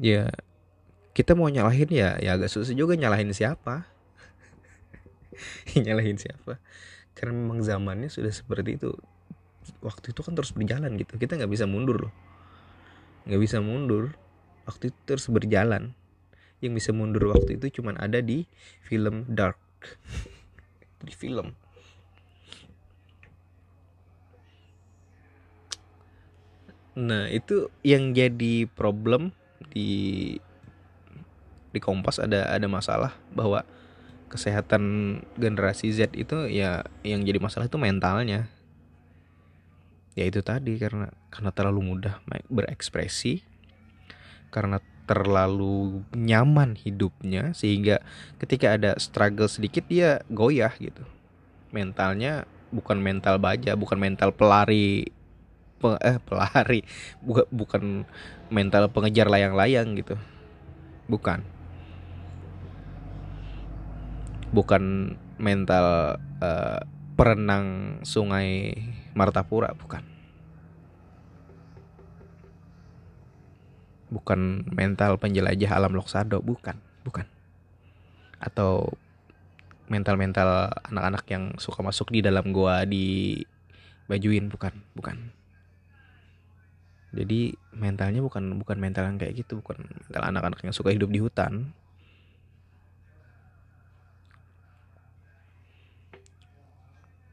Ya 0.00 0.32
kita 1.12 1.36
mau 1.36 1.48
nyalahin 1.48 1.88
ya 1.92 2.16
ya 2.20 2.36
agak 2.36 2.48
susah 2.48 2.72
juga 2.72 2.96
nyalahin 2.96 3.32
siapa. 3.36 3.88
Nyalahin 5.76 6.16
siapa? 6.16 6.56
Karena 7.12 7.36
memang 7.36 7.60
zamannya 7.60 8.08
sudah 8.08 8.32
seperti 8.32 8.80
itu. 8.80 8.96
Waktu 9.84 10.16
itu 10.16 10.20
kan 10.24 10.32
terus 10.32 10.56
berjalan 10.56 10.96
gitu. 10.96 11.20
Kita 11.20 11.36
nggak 11.36 11.52
bisa 11.52 11.68
mundur 11.68 12.08
loh. 12.08 12.14
Nggak 13.28 13.40
bisa 13.44 13.60
mundur. 13.60 14.16
Waktu 14.64 14.88
itu 14.88 14.98
terus 15.04 15.28
berjalan 15.28 15.92
yang 16.64 16.72
bisa 16.72 16.90
mundur 16.92 17.32
waktu 17.36 17.60
itu 17.60 17.80
cuman 17.80 18.00
ada 18.00 18.24
di 18.24 18.48
film 18.84 19.28
Dark. 19.28 19.60
Di 21.04 21.12
film. 21.12 21.52
Nah 26.96 27.28
itu 27.28 27.68
yang 27.84 28.16
jadi 28.16 28.64
problem 28.72 29.36
di 29.68 30.32
di 31.76 31.78
Kompas 31.84 32.16
ada 32.16 32.48
ada 32.48 32.64
masalah 32.72 33.12
bahwa 33.36 33.68
kesehatan 34.32 34.82
generasi 35.36 35.92
Z 35.92 36.16
itu 36.16 36.48
ya 36.48 36.88
yang 37.04 37.20
jadi 37.20 37.36
masalah 37.36 37.68
itu 37.68 37.76
mentalnya. 37.76 38.48
Ya 40.16 40.24
itu 40.24 40.40
tadi 40.40 40.80
karena 40.80 41.12
karena 41.28 41.52
terlalu 41.52 41.92
mudah 41.92 42.24
berekspresi 42.48 43.44
karena 44.48 44.80
terlalu 45.06 46.02
nyaman 46.12 46.74
hidupnya 46.74 47.54
sehingga 47.54 48.02
ketika 48.42 48.74
ada 48.74 48.98
struggle 48.98 49.46
sedikit 49.46 49.86
dia 49.86 50.26
goyah 50.26 50.74
gitu. 50.82 51.06
Mentalnya 51.70 52.44
bukan 52.74 52.98
mental 52.98 53.38
baja 53.38 53.78
bukan 53.78 53.96
mental 53.96 54.34
pelari 54.34 55.06
pe, 55.78 55.94
eh 56.02 56.18
pelari 56.18 56.82
bukan 57.54 58.04
mental 58.50 58.90
pengejar 58.90 59.30
layang-layang 59.30 59.94
gitu. 59.94 60.18
Bukan. 61.06 61.46
Bukan 64.50 65.14
mental 65.38 66.18
uh, 66.42 66.80
perenang 67.14 67.98
sungai 68.02 68.74
Martapura 69.14 69.72
bukan 69.72 70.15
bukan 74.08 74.62
mental 74.70 75.18
penjelajah 75.18 75.70
alam 75.72 75.92
loksado 75.94 76.38
bukan 76.42 76.78
bukan. 77.02 77.26
Atau 78.38 78.94
mental-mental 79.86 80.70
anak-anak 80.90 81.24
yang 81.30 81.44
suka 81.62 81.82
masuk 81.82 82.10
di 82.10 82.20
dalam 82.22 82.50
gua 82.50 82.82
di 82.86 83.38
bajuin 84.10 84.50
bukan 84.50 84.74
bukan. 84.94 85.16
Jadi 87.14 87.54
mentalnya 87.72 88.20
bukan 88.20 88.60
bukan 88.60 88.76
mental 88.76 89.08
yang 89.08 89.16
kayak 89.16 89.46
gitu 89.46 89.62
bukan 89.62 89.78
mental 89.88 90.22
anak-anak 90.26 90.60
yang 90.62 90.74
suka 90.74 90.92
hidup 90.92 91.08
di 91.10 91.22
hutan. 91.22 91.72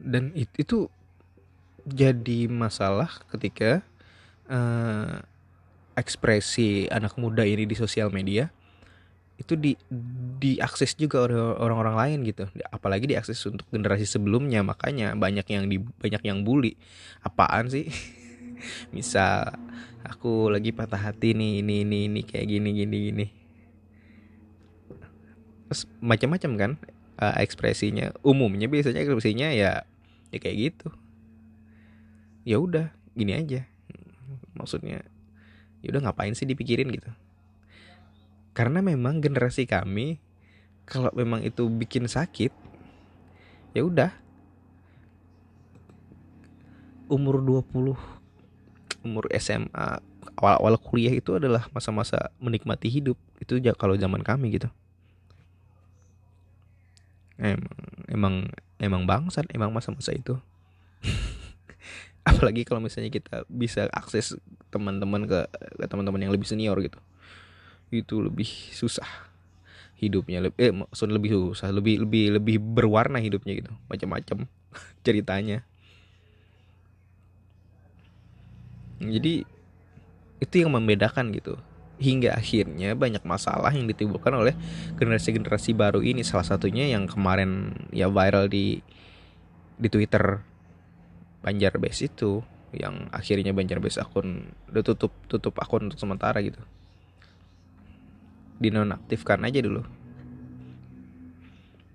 Dan 0.04 0.36
itu 0.36 0.92
jadi 1.84 2.48
masalah 2.52 3.12
ketika 3.32 3.84
uh, 4.48 5.24
ekspresi 5.94 6.90
anak 6.90 7.18
muda 7.22 7.46
ini 7.46 7.70
di 7.70 7.76
sosial 7.78 8.10
media 8.10 8.50
itu 9.34 9.58
di 9.58 9.74
diakses 10.38 10.94
juga 10.94 11.26
oleh 11.26 11.38
orang-orang 11.58 11.96
lain 11.98 12.18
gitu. 12.30 12.46
Apalagi 12.70 13.10
diakses 13.10 13.42
untuk 13.50 13.66
generasi 13.74 14.06
sebelumnya 14.06 14.62
makanya 14.62 15.18
banyak 15.18 15.46
yang 15.50 15.66
di 15.68 15.82
banyak 15.82 16.22
yang 16.22 16.46
bully. 16.46 16.78
Apaan 17.26 17.68
sih? 17.68 17.90
Misal 18.96 19.58
aku 20.06 20.54
lagi 20.54 20.70
patah 20.70 21.00
hati 21.12 21.34
nih 21.34 21.66
ini 21.66 21.84
ini 21.84 21.98
ini 22.08 22.22
kayak 22.22 22.46
gini 22.46 22.70
gini 22.78 22.98
gini. 23.10 23.26
Terus 25.68 25.90
macam-macam 26.00 26.52
kan 26.56 26.72
uh, 27.18 27.36
ekspresinya. 27.42 28.14
Umumnya 28.22 28.70
biasanya 28.70 29.02
ekspresinya 29.02 29.50
ya 29.50 29.84
ya 30.30 30.38
kayak 30.38 30.58
gitu. 30.72 30.88
Ya 32.46 32.62
udah 32.62 32.94
gini 33.18 33.34
aja. 33.34 33.66
Maksudnya 34.54 35.02
ya 35.84 35.92
udah 35.92 36.10
ngapain 36.10 36.32
sih 36.32 36.48
dipikirin 36.48 36.88
gitu. 36.96 37.12
Karena 38.56 38.80
memang 38.80 39.20
generasi 39.20 39.68
kami 39.68 40.24
kalau 40.88 41.12
memang 41.12 41.44
itu 41.44 41.68
bikin 41.68 42.08
sakit 42.08 42.56
ya 43.76 43.84
udah. 43.84 44.12
Umur 47.12 47.44
20 47.44 47.94
umur 49.04 49.24
SMA 49.36 50.00
awal-awal 50.40 50.80
kuliah 50.80 51.12
itu 51.12 51.36
adalah 51.36 51.68
masa-masa 51.76 52.32
menikmati 52.40 52.88
hidup. 52.88 53.20
Itu 53.44 53.60
kalau 53.76 54.00
zaman 54.00 54.24
kami 54.24 54.56
gitu. 54.56 54.72
Emang 57.36 57.68
emang 58.08 58.36
emang 58.80 59.04
bangsat 59.04 59.52
emang 59.52 59.76
masa-masa 59.76 60.16
itu 60.16 60.40
apalagi 62.30 62.64
kalau 62.64 62.80
misalnya 62.80 63.12
kita 63.12 63.44
bisa 63.52 63.92
akses 63.92 64.40
teman-teman 64.72 65.28
ke, 65.28 65.40
teman-teman 65.86 66.24
yang 66.24 66.32
lebih 66.32 66.48
senior 66.48 66.80
gitu. 66.80 67.00
Itu 67.92 68.24
lebih 68.24 68.48
susah 68.74 69.08
hidupnya 70.04 70.44
lebih 70.44 70.58
eh 70.60 70.74
maksud 70.76 71.08
lebih 71.08 71.32
susah 71.32 71.72
lebih 71.72 72.04
lebih 72.04 72.36
lebih 72.36 72.56
berwarna 72.60 73.24
hidupnya 73.24 73.56
gitu 73.56 73.72
macam-macam 73.88 74.48
ceritanya. 75.06 75.64
Jadi 79.04 79.44
itu 80.40 80.56
yang 80.60 80.72
membedakan 80.76 81.32
gitu. 81.36 81.60
Hingga 82.00 82.36
akhirnya 82.36 82.98
banyak 82.98 83.24
masalah 83.24 83.72
yang 83.72 83.88
ditimbulkan 83.88 84.34
oleh 84.36 84.56
generasi-generasi 85.00 85.72
baru 85.78 86.04
ini. 86.04 86.24
Salah 86.26 86.44
satunya 86.44 86.88
yang 86.90 87.08
kemarin 87.08 87.72
ya 87.96 88.12
viral 88.12 88.52
di 88.52 88.84
di 89.78 89.88
Twitter 89.88 90.53
Banjarbes 91.44 92.00
itu 92.02 92.40
yang 92.74 93.12
akhirnya 93.14 93.54
Banjarbes 93.54 94.02
akun 94.02 94.56
udah 94.72 94.82
tutup 94.82 95.14
tutup 95.30 95.54
akun 95.60 95.92
untuk 95.92 96.00
sementara 96.00 96.40
gitu. 96.42 96.64
Dinonaktifkan 98.64 99.44
aja 99.44 99.60
dulu. 99.60 99.84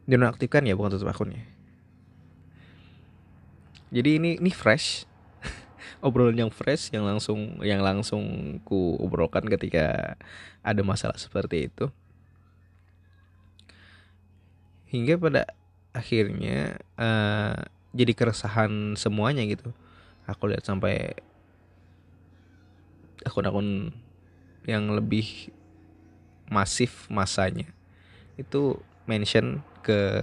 Dinonaktifkan 0.05 0.69
ya 0.69 0.77
bukan 0.77 0.95
tutup 0.95 1.11
akunnya. 1.11 1.43
Jadi 3.89 4.21
ini 4.21 4.31
ini 4.37 4.53
fresh. 4.53 5.09
Obrolan 6.05 6.37
yang 6.37 6.53
fresh 6.53 6.93
yang 6.93 7.09
langsung 7.09 7.65
yang 7.65 7.81
langsung 7.81 8.57
ku 8.63 9.01
obrolkan 9.01 9.49
ketika 9.49 10.17
ada 10.61 10.83
masalah 10.85 11.17
seperti 11.17 11.73
itu. 11.73 11.89
Hingga 14.89 15.21
pada 15.21 15.43
akhirnya 15.93 16.81
uh, 16.97 17.65
jadi 17.93 18.13
keresahan 18.13 18.97
semuanya 18.97 19.45
gitu. 19.49 19.73
Aku 20.29 20.49
lihat 20.49 20.65
sampai 20.65 21.17
akun-akun 23.25 23.93
yang 24.69 24.93
lebih 24.93 25.53
masif 26.53 27.09
masanya 27.09 27.69
itu 28.37 28.77
mention 29.09 29.65
ke 29.81 30.21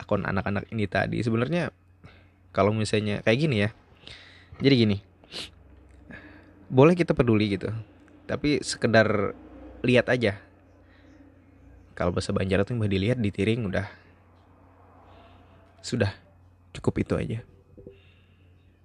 akun 0.00 0.24
anak-anak 0.24 0.68
ini 0.72 0.88
tadi. 0.88 1.20
Sebenarnya 1.20 1.72
kalau 2.50 2.74
misalnya 2.74 3.22
kayak 3.22 3.38
gini 3.38 3.56
ya 3.62 3.70
jadi 4.58 4.74
gini 4.74 4.98
boleh 6.70 6.94
kita 6.94 7.14
peduli 7.14 7.54
gitu 7.58 7.70
tapi 8.30 8.62
sekedar 8.62 9.34
lihat 9.82 10.06
aja. 10.06 10.38
Kalau 11.98 12.14
bahasa 12.14 12.30
Banjar 12.30 12.62
tuh 12.62 12.78
mbak 12.78 12.88
dilihat 12.88 13.18
ditiring 13.18 13.66
udah 13.66 13.90
sudah. 15.80 16.12
Cukup 16.76 17.02
itu 17.02 17.16
aja. 17.16 17.38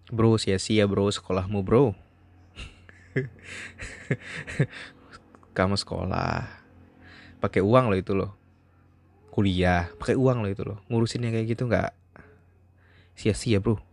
Bro 0.10 0.40
sia-sia 0.42 0.88
bro. 0.90 1.12
Sekolahmu 1.12 1.62
bro. 1.62 1.94
Kamu 5.58 5.76
sekolah. 5.80 6.48
Pakai 7.40 7.62
uang 7.62 7.90
loh 7.92 8.00
itu 8.00 8.14
loh. 8.18 8.34
Kuliah. 9.32 9.90
Pakai 10.00 10.16
uang 10.18 10.44
loh 10.44 10.52
itu 10.52 10.64
loh. 10.66 10.80
Ngurusinnya 10.90 11.32
kayak 11.32 11.48
gitu 11.56 11.68
nggak? 11.70 11.92
Sia-sia 13.16 13.60
bro. 13.60 13.80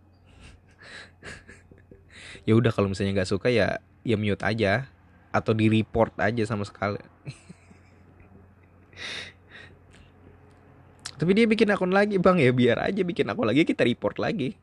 Ya 2.43 2.59
udah 2.59 2.75
kalau 2.75 2.91
misalnya 2.91 3.23
nggak 3.23 3.31
suka 3.31 3.55
ya 3.55 3.79
ya 4.03 4.19
mute 4.19 4.43
aja. 4.43 4.91
Atau 5.31 5.55
di 5.55 5.71
report 5.71 6.19
aja 6.19 6.43
sama 6.43 6.67
sekali 6.67 6.99
tapi 11.23 11.39
dia 11.39 11.47
bikin 11.47 11.71
akun 11.71 11.95
lagi 11.95 12.19
bang. 12.19 12.43
Ya 12.43 12.51
biar 12.51 12.83
aja 12.83 12.99
bikin 13.07 13.31
akun 13.31 13.47
lagi 13.47 13.63
kita 13.63 13.87
report 13.87 14.19
lagi. 14.19 14.59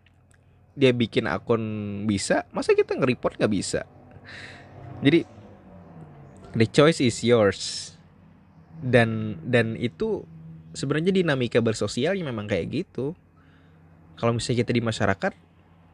Dia 0.75 0.91
bikin 0.91 1.23
akun 1.31 1.63
bisa 2.03 2.43
masa 2.51 2.75
kita 2.75 2.99
nge-report 2.99 3.39
nggak 3.39 3.53
bisa? 3.55 3.87
Jadi 4.99 5.23
the 6.59 6.67
choice 6.67 6.99
is 6.99 7.15
yours. 7.23 7.95
Dan 8.83 9.39
dan 9.47 9.79
itu 9.79 10.27
sebenarnya 10.75 11.15
dinamika 11.15 11.63
bersosialnya 11.63 12.27
memang 12.27 12.51
kayak 12.51 12.67
gitu. 12.75 13.15
Kalau 14.19 14.35
misalnya 14.35 14.67
kita 14.67 14.75
di 14.75 14.83
masyarakat 14.83 15.33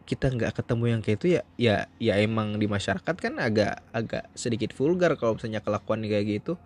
kita 0.10 0.34
nggak 0.34 0.66
ketemu 0.66 0.98
yang 0.98 1.02
kayak 1.06 1.18
itu 1.22 1.28
ya 1.38 1.42
ya 1.62 1.76
ya 2.02 2.18
emang 2.18 2.58
di 2.58 2.66
masyarakat 2.66 3.14
kan 3.14 3.38
agak 3.38 3.86
agak 3.94 4.34
sedikit 4.34 4.74
vulgar 4.74 5.14
kalau 5.14 5.38
misalnya 5.38 5.62
kelakuan 5.62 6.02
kayak 6.02 6.42
gitu 6.42 6.58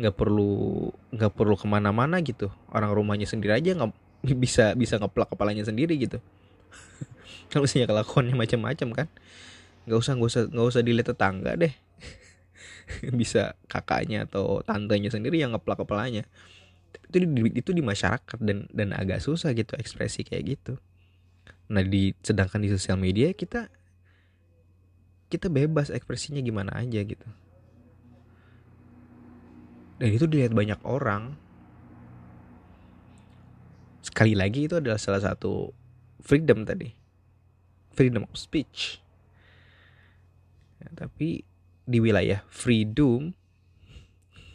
nggak 0.00 0.16
perlu 0.16 0.88
nggak 1.12 1.32
perlu 1.36 1.54
ke 1.54 1.66
mana-mana 1.68 2.24
gitu. 2.24 2.48
Orang 2.72 2.96
rumahnya 2.96 3.28
sendiri 3.28 3.52
aja 3.52 3.76
nggak 3.76 3.92
bisa 4.42 4.72
bisa 4.72 4.96
ngeplak 4.96 5.28
kepalanya 5.28 5.68
sendiri 5.68 6.00
gitu. 6.00 6.18
Kalau 7.52 7.68
misalnya 7.68 7.92
kelakuannya 7.92 8.34
macam-macam 8.34 8.88
kan. 9.04 9.08
Nggak 9.84 9.98
usah 10.00 10.12
nggak 10.16 10.30
usah 10.30 10.42
nggak 10.48 10.66
usah 10.72 10.82
dilihat 10.82 11.08
tetangga 11.12 11.52
deh. 11.60 11.74
Bisa 13.20 13.54
kakaknya 13.70 14.26
atau 14.26 14.64
tantenya 14.66 15.12
sendiri 15.12 15.38
yang 15.38 15.52
ngeplak 15.54 15.84
kepalanya. 15.84 16.24
Itu 17.06 17.22
di, 17.22 17.28
itu 17.54 17.70
di 17.70 17.82
masyarakat 17.84 18.38
dan 18.42 18.66
dan 18.72 18.96
agak 18.96 19.22
susah 19.22 19.52
gitu 19.54 19.76
ekspresi 19.78 20.26
kayak 20.26 20.58
gitu. 20.58 20.72
Nah 21.70 21.86
di 21.86 22.12
sedangkan 22.24 22.60
di 22.64 22.68
sosial 22.72 22.98
media 22.98 23.30
kita 23.30 23.70
kita 25.30 25.46
bebas 25.46 25.94
ekspresinya 25.94 26.42
gimana 26.42 26.74
aja 26.74 26.98
gitu 27.06 27.26
dan 30.00 30.08
itu 30.16 30.24
dilihat 30.24 30.56
banyak 30.56 30.80
orang. 30.88 31.36
Sekali 34.00 34.32
lagi 34.32 34.64
itu 34.64 34.80
adalah 34.80 34.96
salah 34.96 35.20
satu 35.20 35.76
freedom 36.24 36.64
tadi. 36.64 36.88
Freedom 37.92 38.24
of 38.24 38.40
speech. 38.40 39.04
Ya, 40.80 40.88
tapi 40.96 41.44
di 41.84 42.00
wilayah 42.00 42.40
freedom 42.48 43.36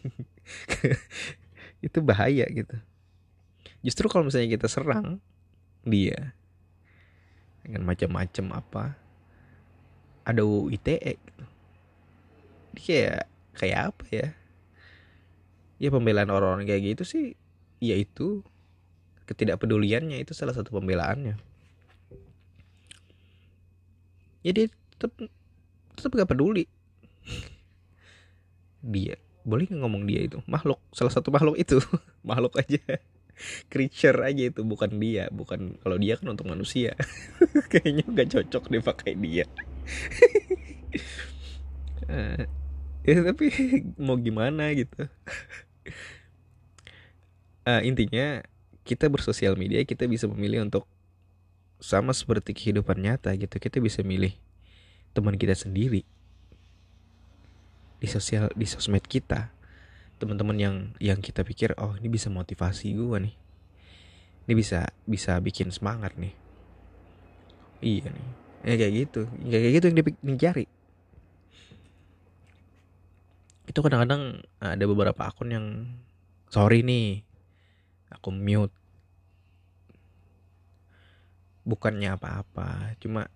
itu 1.86 2.00
bahaya 2.02 2.50
gitu. 2.50 2.82
Justru 3.86 4.10
kalau 4.10 4.26
misalnya 4.26 4.50
kita 4.50 4.66
serang 4.66 5.22
dia 5.86 6.34
dengan 7.62 7.86
macam-macam 7.86 8.46
apa 8.58 8.84
ada 10.26 10.42
UU 10.42 10.74
ITE 10.74 11.22
gitu. 11.22 11.44
kayak 12.74 13.30
kayak 13.54 13.94
apa 13.94 14.06
ya 14.10 14.28
ya 15.82 15.92
pembelaan 15.92 16.32
orang-orang 16.32 16.68
kayak 16.68 16.96
gitu 16.96 17.04
sih 17.04 17.26
yaitu 17.84 18.42
ketidakpeduliannya 19.26 20.22
itu 20.22 20.32
salah 20.32 20.54
satu 20.54 20.72
pembelaannya. 20.72 21.36
Ya 24.46 24.52
dia 24.54 24.70
tetap 24.70 25.12
tetap 25.98 26.12
gak 26.14 26.30
peduli. 26.30 26.70
Dia 28.86 29.18
boleh 29.46 29.70
ngomong 29.70 30.10
dia 30.10 30.26
itu? 30.26 30.42
Makhluk 30.50 30.82
salah 30.90 31.14
satu 31.14 31.30
makhluk 31.30 31.58
itu. 31.58 31.78
Makhluk 32.30 32.58
aja. 32.58 32.82
Creature 33.72 34.20
aja 34.26 34.44
itu 34.50 34.62
bukan 34.66 34.98
dia. 34.98 35.30
Bukan 35.30 35.78
kalau 35.86 36.02
dia 36.02 36.18
kan 36.18 36.34
untuk 36.34 36.50
manusia. 36.50 36.98
Kayaknya 37.72 38.06
nggak 38.10 38.30
cocok 38.34 38.64
dipakai 38.74 39.14
dia. 39.20 39.46
Uh, 42.10 42.46
ya 43.06 43.22
tapi 43.22 43.54
mau 44.06 44.18
gimana 44.18 44.74
gitu. 44.74 45.06
Uh, 47.64 47.82
intinya 47.90 48.42
kita 48.86 49.10
bersosial 49.10 49.54
media 49.58 49.82
kita 49.86 50.10
bisa 50.10 50.26
memilih 50.26 50.66
untuk 50.66 50.90
sama 51.78 52.18
seperti 52.18 52.58
kehidupan 52.58 52.98
nyata 52.98 53.34
gitu. 53.38 53.62
Kita 53.62 53.78
bisa 53.78 54.02
milih 54.02 54.34
teman 55.14 55.38
kita 55.38 55.54
sendiri 55.54 56.04
di 58.02 58.08
sosial 58.10 58.50
di 58.58 58.66
sosmed 58.66 59.06
kita. 59.06 59.54
Teman-teman 60.18 60.58
yang 60.58 60.76
yang 60.98 61.20
kita 61.22 61.46
pikir 61.46 61.78
oh 61.78 61.94
ini 62.02 62.10
bisa 62.10 62.34
motivasi 62.34 62.98
gue 62.98 63.18
nih. 63.30 63.36
Ini 64.46 64.54
bisa 64.58 64.90
bisa 65.06 65.38
bikin 65.38 65.70
semangat 65.70 66.18
nih. 66.18 66.34
Iya 67.86 68.10
nih. 68.10 68.28
Ya 68.66 68.74
kayak 68.82 68.94
gitu. 68.98 69.22
Ya, 69.46 69.58
kayak 69.62 69.74
gitu 69.78 69.86
yang 69.94 69.98
dicari 70.26 70.66
itu 73.76 73.84
kadang-kadang 73.84 74.40
ada 74.64 74.80
beberapa 74.88 75.28
akun 75.28 75.52
yang 75.52 75.68
sorry 76.48 76.80
nih 76.80 77.28
aku 78.08 78.32
mute. 78.32 78.72
Bukannya 81.68 82.16
apa-apa 82.16 82.96
cuma 83.04 83.28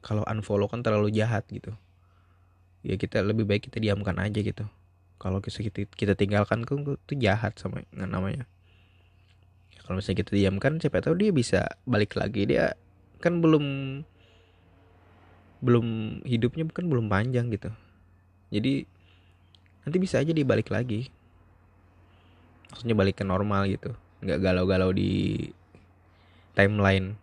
kalau 0.00 0.24
unfollow 0.24 0.72
kan 0.72 0.80
terlalu 0.80 1.12
jahat 1.12 1.44
gitu. 1.52 1.76
Ya 2.80 2.96
kita 2.96 3.20
lebih 3.20 3.44
baik 3.44 3.68
kita 3.68 3.76
diamkan 3.76 4.16
aja 4.16 4.40
gitu. 4.40 4.64
Kalau 5.20 5.44
kita 5.44 5.84
kita 5.92 6.16
tinggalkan 6.16 6.64
kan 6.64 6.80
itu 6.80 7.14
jahat 7.20 7.52
sama 7.60 7.84
namanya. 7.92 8.48
Ya, 9.68 9.84
kalau 9.84 10.00
misalnya 10.00 10.24
kita 10.24 10.32
diamkan 10.32 10.80
siapa 10.80 11.04
tahu 11.04 11.20
dia 11.20 11.28
bisa 11.28 11.60
balik 11.84 12.16
lagi. 12.16 12.48
Dia 12.48 12.72
kan 13.20 13.44
belum 13.44 14.00
belum 15.60 15.86
hidupnya 16.24 16.64
bukan 16.72 16.88
belum 16.88 17.12
panjang 17.12 17.52
gitu. 17.52 17.68
Jadi 18.48 18.93
nanti 19.84 19.96
bisa 20.00 20.20
aja 20.20 20.32
dia 20.32 20.44
balik 20.44 20.72
lagi. 20.72 21.08
Maksudnya 22.72 22.96
balik 22.96 23.20
ke 23.20 23.24
normal 23.24 23.68
gitu. 23.70 23.94
Nggak 24.24 24.38
galau-galau 24.40 24.90
di 24.90 25.46
timeline. 26.56 27.14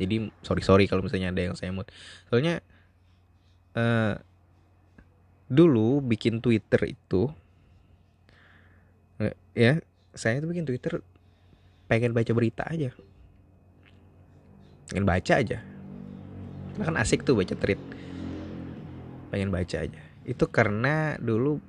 Jadi 0.00 0.32
sorry 0.40 0.62
sorry 0.64 0.84
kalau 0.88 1.04
misalnya 1.04 1.30
ada 1.30 1.42
yang 1.52 1.54
saya 1.54 1.70
mood. 1.70 1.86
Soalnya 2.32 2.64
uh, 3.76 4.16
dulu 5.50 6.00
bikin 6.00 6.40
Twitter 6.40 6.94
itu 6.94 7.28
ya 9.50 9.82
saya 10.14 10.40
tuh 10.40 10.48
bikin 10.48 10.64
Twitter 10.64 11.04
pengen 11.90 12.16
baca 12.16 12.32
berita 12.32 12.64
aja. 12.64 12.94
Pengen 14.88 15.04
baca 15.04 15.32
aja. 15.36 15.58
Karena 16.72 16.84
kan 16.86 16.96
asik 17.02 17.26
tuh 17.28 17.36
baca 17.36 17.52
tweet 17.52 17.78
pengen 19.30 19.54
baca 19.54 19.76
aja. 19.86 20.02
Itu 20.26 20.50
karena 20.50 21.14
dulu 21.20 21.62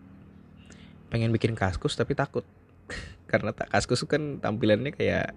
pengen 1.12 1.36
bikin 1.36 1.54
kaskus 1.54 2.00
tapi 2.00 2.16
takut. 2.16 2.48
Karena 3.30 3.52
tak 3.52 3.68
kaskus 3.68 4.08
kan 4.08 4.40
tampilannya 4.40 4.96
kayak 4.96 5.36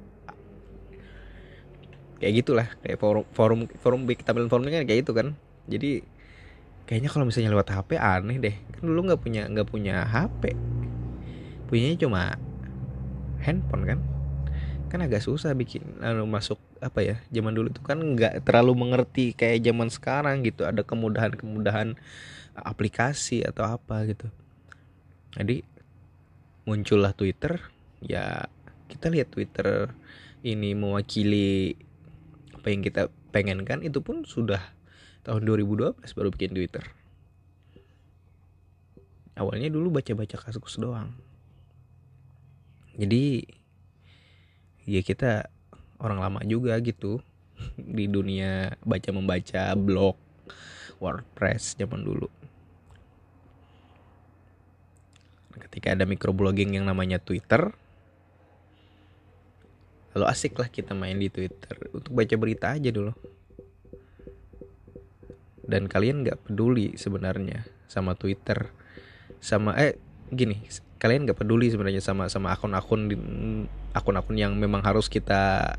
kayak 2.23 2.33
gitulah. 2.41 2.71
Kayak 2.81 3.03
forum 3.03 3.27
forum 3.35 3.61
forum 3.83 4.01
tampilan 4.07 4.49
forumnya 4.49 4.81
kan 4.81 4.87
kayak 4.87 5.03
gitu 5.03 5.13
kan. 5.13 5.35
Jadi 5.67 6.07
kayaknya 6.87 7.11
kalau 7.11 7.27
misalnya 7.27 7.51
lewat 7.51 7.75
HP 7.75 7.99
aneh 7.99 8.39
deh. 8.39 8.57
Kan 8.79 8.83
dulu 8.87 9.11
nggak 9.11 9.21
punya 9.21 9.43
nggak 9.51 9.69
punya 9.69 10.07
HP 10.07 10.55
punyanya 11.65 11.99
cuma 11.99 12.23
handphone 13.43 13.85
kan. 13.85 13.99
Kan 14.95 15.03
agak 15.03 15.27
susah 15.27 15.59
bikin 15.59 15.99
lalu 15.99 16.23
masuk 16.31 16.63
apa 16.79 17.03
ya 17.03 17.17
zaman 17.35 17.51
dulu 17.51 17.73
itu 17.73 17.83
kan 17.83 17.99
nggak 17.99 18.47
terlalu 18.47 18.79
mengerti 18.79 19.35
kayak 19.35 19.67
zaman 19.67 19.91
sekarang 19.91 20.47
gitu. 20.47 20.63
Ada 20.63 20.87
kemudahan-kemudahan 20.87 21.99
aplikasi 22.55 23.43
atau 23.43 23.67
apa 23.67 24.07
gitu 24.07 24.31
jadi 25.35 25.66
muncullah 26.64 27.12
Twitter. 27.14 27.59
Ya 28.05 28.47
kita 28.87 29.11
lihat 29.11 29.35
Twitter 29.35 29.90
ini 30.44 30.77
mewakili 30.77 31.75
apa 32.55 32.66
yang 32.70 32.83
kita 32.85 33.03
pengen 33.35 33.66
kan 33.66 33.83
itu 33.83 33.99
pun 33.99 34.23
sudah 34.23 34.61
tahun 35.27 35.42
2012 35.49 35.99
baru 36.14 36.29
bikin 36.31 36.55
Twitter. 36.55 36.85
Awalnya 39.35 39.75
dulu 39.75 39.99
baca-baca 39.99 40.38
kasus 40.38 40.79
doang. 40.79 41.11
Jadi 42.94 43.42
ya 44.87 45.03
kita 45.03 45.51
orang 45.99 46.23
lama 46.23 46.40
juga 46.47 46.79
gitu 46.79 47.18
di 47.99 48.07
dunia 48.07 48.79
baca 48.87 49.11
membaca 49.11 49.75
blog 49.75 50.14
WordPress 51.03 51.75
zaman 51.75 52.07
dulu 52.07 52.43
ketika 55.59 55.95
ada 55.95 56.05
microblogging 56.05 56.75
yang 56.75 56.87
namanya 56.87 57.23
Twitter 57.23 57.73
lalu 60.14 60.27
asik 60.31 60.55
lah 60.62 60.71
kita 60.71 60.95
main 60.95 61.19
di 61.19 61.27
Twitter. 61.27 61.75
Untuk 61.90 62.14
baca 62.14 62.35
berita 62.38 62.71
aja 62.71 62.90
dulu. 62.95 63.11
Dan 65.67 65.90
kalian 65.90 66.23
nggak 66.23 66.47
peduli 66.47 66.95
sebenarnya 66.95 67.67
sama 67.90 68.14
Twitter. 68.14 68.71
Sama 69.43 69.75
eh 69.75 69.99
gini 70.31 70.64
kalian 71.03 71.29
nggak 71.29 71.37
peduli 71.37 71.69
sebenarnya 71.69 72.01
sama 72.01 72.33
sama 72.33 72.55
akun-akun 72.57 73.12
akun-akun 73.93 74.37
yang 74.40 74.57
memang 74.57 74.81
harus 74.81 75.12
kita 75.12 75.75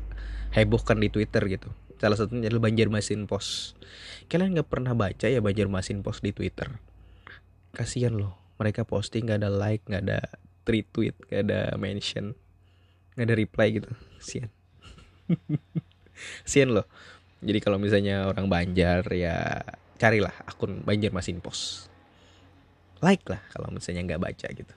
hebohkan 0.52 1.00
di 1.00 1.08
Twitter 1.08 1.42
gitu. 1.48 1.72
Salah 1.96 2.20
satunya 2.20 2.52
adalah 2.52 2.68
Banjarmasin 2.68 3.24
Post 3.24 3.80
kalian 4.28 4.52
nggak 4.52 4.68
pernah 4.68 4.92
baca 4.92 5.26
ya 5.26 5.40
Banjarmasin 5.40 6.04
Post 6.04 6.20
di 6.20 6.36
Twitter? 6.36 6.76
Kasihan 7.72 8.14
loh 8.14 8.45
mereka 8.56 8.84
posting 8.84 9.28
nggak 9.28 9.44
ada 9.44 9.50
like 9.52 9.84
nggak 9.86 10.02
ada 10.08 10.20
retweet 10.66 11.14
nggak 11.28 11.42
ada 11.46 11.60
mention 11.78 12.34
nggak 13.16 13.26
ada 13.32 13.36
reply 13.36 13.68
gitu. 13.80 13.88
Sian. 14.20 14.50
Sian 16.44 16.76
loh. 16.76 16.84
Jadi 17.40 17.58
kalau 17.60 17.80
misalnya 17.80 18.28
orang 18.28 18.48
Banjar 18.48 19.04
ya 19.12 19.60
carilah 19.96 20.32
akun 20.44 20.84
Banjarmasin 20.84 21.40
Post 21.40 21.88
like 23.04 23.28
lah 23.28 23.40
kalau 23.52 23.68
misalnya 23.72 24.04
nggak 24.04 24.20
baca 24.20 24.48
gitu. 24.52 24.74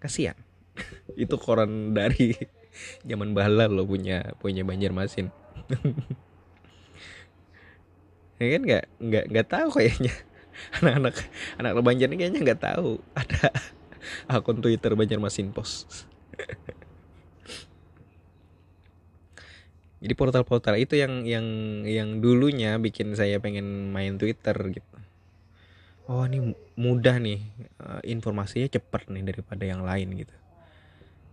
Kasihan 0.00 0.36
itu 1.22 1.36
koran 1.40 1.96
dari 1.96 2.36
zaman 3.08 3.32
bala 3.32 3.70
lo 3.70 3.86
punya 3.86 4.34
punya 4.42 4.66
Banjarmasin 4.66 5.30
ya 8.42 8.58
kan 8.58 8.62
nggak 8.66 8.84
nggak 8.98 9.24
nggak 9.30 9.46
tahu 9.46 9.70
kayaknya 9.70 10.10
anak-anak 10.80 11.14
anak 11.60 11.72
Banjar 11.82 12.08
ini 12.10 12.16
kayaknya 12.20 12.40
nggak 12.42 12.62
tahu 12.62 12.98
ada 13.14 13.50
akun 14.34 14.60
Twitter 14.60 14.94
Banjarmasin 14.94 15.50
Post. 15.52 16.06
Jadi 20.04 20.12
portal-portal 20.20 20.76
itu 20.76 21.00
yang 21.00 21.24
yang 21.24 21.46
yang 21.88 22.20
dulunya 22.20 22.76
bikin 22.76 23.16
saya 23.16 23.40
pengen 23.40 23.88
main 23.88 24.20
Twitter 24.20 24.52
gitu. 24.52 24.96
Oh 26.04 26.28
ini 26.28 26.52
mudah 26.76 27.16
nih 27.16 27.40
uh, 27.80 28.04
informasinya 28.04 28.68
cepat 28.68 29.08
nih 29.08 29.24
daripada 29.24 29.64
yang 29.64 29.80
lain 29.80 30.12
gitu. 30.20 30.36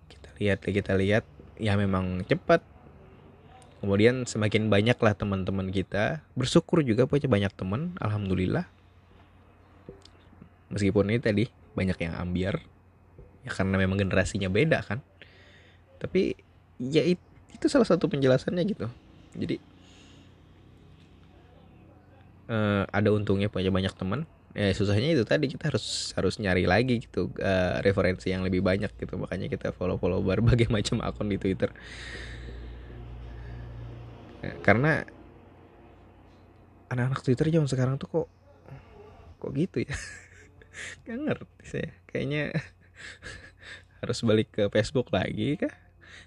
Kita 0.08 0.30
lihat 0.40 0.64
kita 0.64 0.96
lihat 0.96 1.28
ya 1.60 1.76
memang 1.76 2.24
cepat. 2.24 2.64
Kemudian 3.84 4.24
semakin 4.24 4.72
banyak 4.72 4.96
lah 5.04 5.20
teman-teman 5.20 5.68
kita 5.68 6.24
bersyukur 6.40 6.80
juga 6.86 7.10
punya 7.12 7.28
banyak 7.28 7.52
teman 7.52 7.92
alhamdulillah 8.00 8.72
meskipun 10.72 11.12
ini 11.12 11.20
tadi 11.20 11.44
banyak 11.76 11.98
yang 12.02 12.14
ambiar 12.20 12.60
ya 13.46 13.52
karena 13.52 13.76
memang 13.78 14.00
generasinya 14.00 14.48
beda 14.48 14.82
kan. 14.82 15.04
Tapi 16.02 16.34
ya 16.82 17.06
itu, 17.06 17.66
salah 17.70 17.86
satu 17.86 18.10
penjelasannya 18.10 18.64
gitu. 18.66 18.90
Jadi 19.38 19.62
uh, 22.50 22.84
ada 22.90 23.10
untungnya 23.14 23.52
punya 23.52 23.70
banyak 23.70 23.94
teman. 23.94 24.26
Ya 24.52 24.68
susahnya 24.76 25.16
itu 25.16 25.24
tadi 25.24 25.48
kita 25.48 25.72
harus 25.72 26.12
harus 26.12 26.36
nyari 26.36 26.68
lagi 26.68 27.00
gitu 27.00 27.32
uh, 27.40 27.80
referensi 27.86 28.34
yang 28.34 28.42
lebih 28.42 28.66
banyak 28.66 28.92
gitu. 28.98 29.16
Makanya 29.16 29.48
kita 29.48 29.72
follow 29.72 30.02
follow 30.02 30.20
berbagai 30.20 30.68
macam 30.76 31.00
akun 31.06 31.30
di 31.30 31.38
Twitter. 31.38 31.70
Ya, 34.42 34.58
karena 34.66 35.06
anak-anak 36.92 37.22
Twitter 37.24 37.48
zaman 37.48 37.70
sekarang 37.72 37.96
tuh 37.96 38.10
kok 38.12 38.28
kok 39.42 39.52
gitu 39.56 39.88
ya 39.88 39.96
nggak 41.06 41.18
ngerti 41.28 41.64
saya 41.68 41.90
kayaknya 42.08 42.56
harus 44.02 44.20
balik 44.26 44.50
ke 44.54 44.64
Facebook 44.74 45.14
lagi 45.14 45.60
kah? 45.60 45.74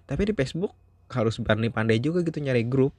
Tapi 0.04 0.30
di 0.30 0.34
Facebook 0.36 0.72
harus 1.12 1.36
pandai-pandai 1.40 2.00
juga 2.00 2.24
gitu 2.24 2.40
nyari 2.40 2.64
grup 2.64 2.96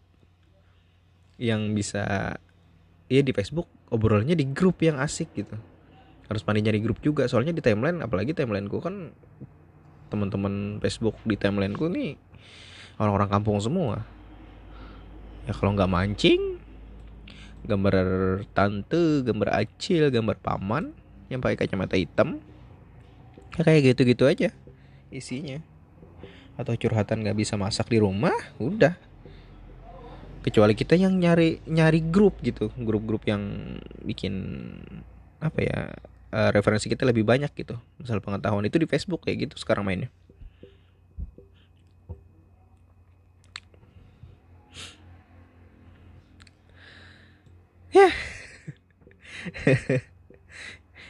yang 1.36 1.76
bisa 1.76 2.36
Iya 3.06 3.22
di 3.22 3.38
Facebook 3.38 3.70
obrolannya 3.94 4.34
di 4.34 4.50
grup 4.50 4.82
yang 4.82 4.98
asik 4.98 5.30
gitu. 5.38 5.54
Harus 6.26 6.42
pandai 6.42 6.66
nyari 6.66 6.82
grup 6.82 6.98
juga. 7.06 7.30
Soalnya 7.30 7.54
di 7.54 7.62
timeline 7.62 8.02
apalagi 8.02 8.34
timelineku 8.34 8.82
kan 8.82 9.14
teman-teman 10.10 10.82
Facebook 10.82 11.18
di 11.22 11.38
timelineku 11.38 11.86
nih 11.86 12.18
orang-orang 12.98 13.30
kampung 13.30 13.62
semua. 13.62 14.02
Ya 15.46 15.54
kalau 15.54 15.78
nggak 15.78 15.92
mancing 15.92 16.58
gambar 17.66 17.96
tante 18.54 19.22
gambar 19.26 19.50
acil 19.54 20.10
gambar 20.10 20.38
paman 20.42 20.94
yang 21.30 21.42
pakai 21.42 21.66
kacamata 21.66 21.98
hitam. 21.98 22.40
Ya 23.56 23.62
kayak 23.64 23.96
gitu-gitu 23.96 24.28
aja 24.28 24.52
isinya. 25.10 25.64
Atau 26.56 26.76
curhatan 26.76 27.24
nggak 27.24 27.38
bisa 27.40 27.56
masak 27.56 27.92
di 27.92 28.00
rumah 28.00 28.36
udah. 28.60 28.96
Kecuali 30.46 30.78
kita 30.78 30.94
yang 30.94 31.18
nyari 31.18 31.64
nyari 31.66 32.00
grup 32.06 32.38
gitu. 32.46 32.70
Grup-grup 32.78 33.26
yang 33.26 33.42
bikin 34.06 34.34
apa 35.42 35.60
ya 35.62 35.80
uh, 36.32 36.50
referensi 36.54 36.92
kita 36.92 37.08
lebih 37.08 37.26
banyak 37.26 37.50
gitu. 37.56 37.80
Masalah 37.98 38.22
pengetahuan 38.22 38.68
itu 38.68 38.78
di 38.78 38.88
Facebook 38.88 39.26
kayak 39.26 39.50
gitu 39.50 39.56
sekarang 39.58 39.88
mainnya. 39.88 40.12
Ya 47.96 48.12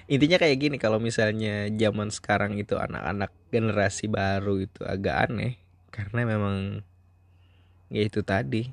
intinya 0.06 0.38
kayak 0.38 0.58
gini 0.62 0.78
kalau 0.78 1.02
misalnya 1.02 1.66
zaman 1.74 2.14
sekarang 2.14 2.62
itu 2.62 2.78
anak-anak 2.78 3.34
generasi 3.50 4.06
baru 4.06 4.62
itu 4.62 4.86
agak 4.86 5.30
aneh 5.30 5.58
karena 5.90 6.30
memang 6.30 6.86
ya 7.90 8.06
itu 8.06 8.22
tadi 8.22 8.70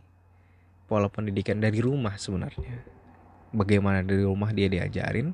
pola 0.84 1.08
pendidikan 1.08 1.56
dari 1.56 1.80
rumah 1.80 2.20
sebenarnya. 2.20 2.84
Bagaimana 3.52 4.04
dari 4.04 4.24
rumah 4.24 4.52
dia 4.52 4.68
diajarin 4.68 5.32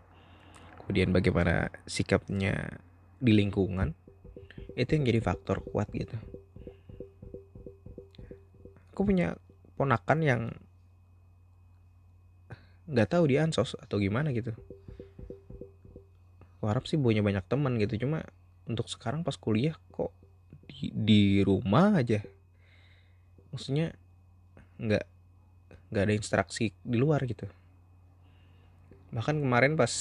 kemudian 0.83 1.11
bagaimana 1.11 1.69
sikapnya 1.85 2.79
di 3.19 3.35
lingkungan 3.35 3.93
itu 4.79 4.91
yang 4.95 5.05
jadi 5.05 5.21
faktor 5.21 5.67
kuat 5.67 5.91
gitu. 5.91 6.15
Aku 8.95 9.03
punya 9.03 9.35
ponakan 9.75 10.19
yang 10.23 10.43
nggak 12.87 13.11
tahu 13.11 13.29
di 13.29 13.37
ansos 13.37 13.75
atau 13.77 14.01
gimana 14.01 14.33
gitu 14.33 14.57
aku 16.59 16.65
harap 16.67 16.85
sih 16.91 16.99
punya 16.99 17.23
banyak 17.23 17.47
teman 17.47 17.79
gitu. 17.79 18.03
Cuma 18.03 18.27
untuk 18.67 18.91
sekarang 18.91 19.23
pas 19.23 19.39
kuliah 19.39 19.79
kok 19.95 20.11
di, 20.67 20.91
di 20.91 21.23
rumah 21.47 22.03
aja. 22.03 22.19
Maksudnya 23.55 23.95
nggak 24.83 25.05
nggak 25.89 26.03
ada 26.03 26.15
interaksi 26.15 26.75
di 26.83 26.99
luar 26.99 27.23
gitu. 27.25 27.47
Bahkan 29.15 29.39
kemarin 29.39 29.79
pas 29.79 29.95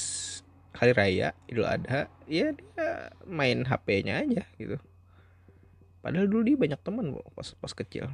hari 0.78 0.94
raya 0.94 1.34
idul 1.50 1.66
adha 1.66 2.06
ya 2.30 2.54
dia 2.54 3.10
main 3.26 3.62
hp-nya 3.62 4.26
aja 4.26 4.44
gitu. 4.58 4.82
Padahal 6.02 6.26
dulu 6.26 6.42
dia 6.42 6.58
banyak 6.58 6.82
teman 6.82 7.14
pas 7.38 7.54
pas 7.54 7.74
kecil. 7.74 8.10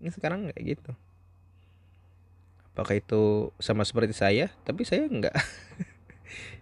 Ini 0.00 0.08
sekarang 0.08 0.48
kayak 0.50 0.64
gitu. 0.64 0.92
Apakah 2.72 2.94
itu 2.94 3.50
sama 3.58 3.82
seperti 3.82 4.14
saya? 4.14 4.50
Tapi 4.62 4.86
saya 4.86 5.04
nggak 5.06 5.34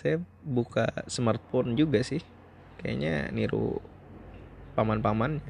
saya 0.00 0.16
buka 0.40 0.88
smartphone 1.04 1.76
juga 1.76 2.00
sih. 2.00 2.24
Kayaknya 2.80 3.28
niru 3.36 3.76
paman-paman. 4.72 5.44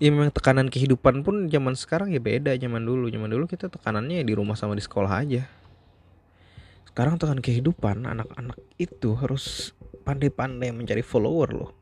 Ya 0.00 0.08
memang 0.12 0.32
tekanan 0.32 0.68
kehidupan 0.68 1.24
pun 1.24 1.48
zaman 1.48 1.76
sekarang 1.76 2.12
ya 2.12 2.20
beda 2.20 2.52
zaman 2.60 2.84
dulu. 2.84 3.08
Zaman 3.08 3.28
dulu 3.32 3.48
kita 3.48 3.72
tekanannya 3.72 4.20
di 4.20 4.32
rumah 4.36 4.56
sama 4.56 4.76
di 4.76 4.84
sekolah 4.84 5.12
aja. 5.12 5.48
Sekarang 6.84 7.16
tekanan 7.16 7.40
kehidupan 7.40 8.04
anak-anak 8.04 8.60
itu 8.76 9.16
harus 9.16 9.72
pandai-pandai 10.04 10.72
mencari 10.76 11.00
follower 11.00 11.48
loh. 11.52 11.72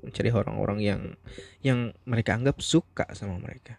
Mencari 0.00 0.32
orang-orang 0.32 0.78
yang 0.80 1.00
yang 1.60 1.78
mereka 2.08 2.36
anggap 2.36 2.60
suka 2.64 3.08
sama 3.12 3.36
mereka. 3.40 3.76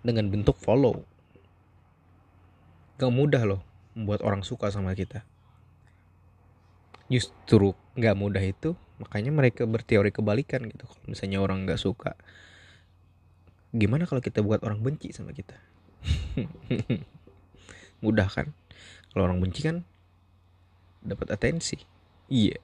Dengan 0.00 0.32
bentuk 0.32 0.56
follow 0.56 1.04
gak 3.00 3.08
mudah 3.08 3.48
loh 3.48 3.64
membuat 3.96 4.20
orang 4.20 4.44
suka 4.44 4.68
sama 4.68 4.92
kita. 4.92 5.24
Justru 7.08 7.72
gak 7.96 8.14
mudah 8.20 8.44
itu 8.44 8.76
makanya 9.00 9.32
mereka 9.32 9.64
berteori 9.64 10.12
kebalikan 10.12 10.68
gitu. 10.68 10.84
Kalau 10.84 11.06
misalnya 11.08 11.40
orang 11.40 11.64
gak 11.64 11.80
suka 11.80 12.12
gimana 13.70 14.02
kalau 14.06 14.18
kita 14.18 14.42
buat 14.42 14.62
orang 14.66 14.82
benci 14.82 15.14
sama 15.14 15.30
kita? 15.30 15.54
Mudah 18.04 18.26
kan? 18.26 18.50
Kalau 19.10 19.30
orang 19.30 19.38
benci 19.38 19.62
kan 19.62 19.86
dapat 21.02 21.30
atensi. 21.30 21.78
Iya 22.30 22.58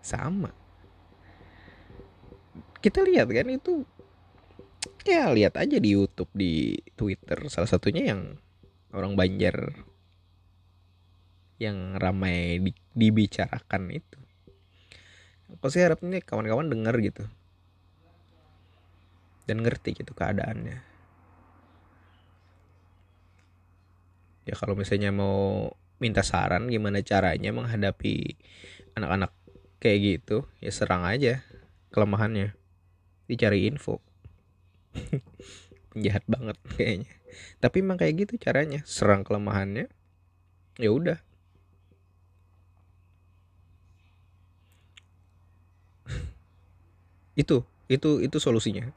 sama. 0.00 0.52
Kita 2.80 3.04
lihat 3.04 3.28
kan 3.28 3.48
itu 3.52 3.84
ya 5.08 5.32
lihat 5.32 5.56
aja 5.56 5.76
di 5.80 5.92
YouTube 5.92 6.32
di 6.32 6.76
Twitter. 6.96 7.40
Salah 7.52 7.68
satunya 7.68 8.12
yang 8.12 8.40
orang 8.92 9.16
Banjar 9.18 9.74
yang 11.58 11.98
ramai 11.98 12.62
di, 12.62 12.72
dibicarakan 12.94 13.90
itu. 13.90 14.18
Aku 15.58 15.72
sih 15.72 15.82
harapnya 15.82 16.20
kawan-kawan 16.22 16.70
dengar 16.70 16.94
gitu 17.00 17.26
dan 19.48 19.64
ngerti 19.64 19.96
gitu 19.96 20.12
keadaannya. 20.12 20.84
Ya 24.44 24.54
kalau 24.56 24.76
misalnya 24.76 25.08
mau 25.08 25.72
minta 25.96 26.20
saran 26.20 26.68
gimana 26.68 27.00
caranya 27.00 27.50
menghadapi 27.50 28.36
anak-anak 28.92 29.32
kayak 29.80 29.98
gitu, 30.04 30.44
ya 30.60 30.68
serang 30.68 31.08
aja 31.08 31.40
kelemahannya. 31.90 32.52
Dicari 33.24 33.64
info. 33.64 34.04
Penjahat 35.98 36.22
banget 36.30 36.54
kayaknya. 36.78 37.10
Tapi 37.58 37.76
emang 37.82 37.98
kayak 37.98 38.14
gitu 38.22 38.38
caranya 38.38 38.86
serang 38.86 39.26
kelemahannya 39.26 39.90
ya 40.78 40.90
udah. 40.94 41.18
Itu 47.42 47.66
itu 47.88 48.20
itu 48.20 48.36
solusinya. 48.36 48.92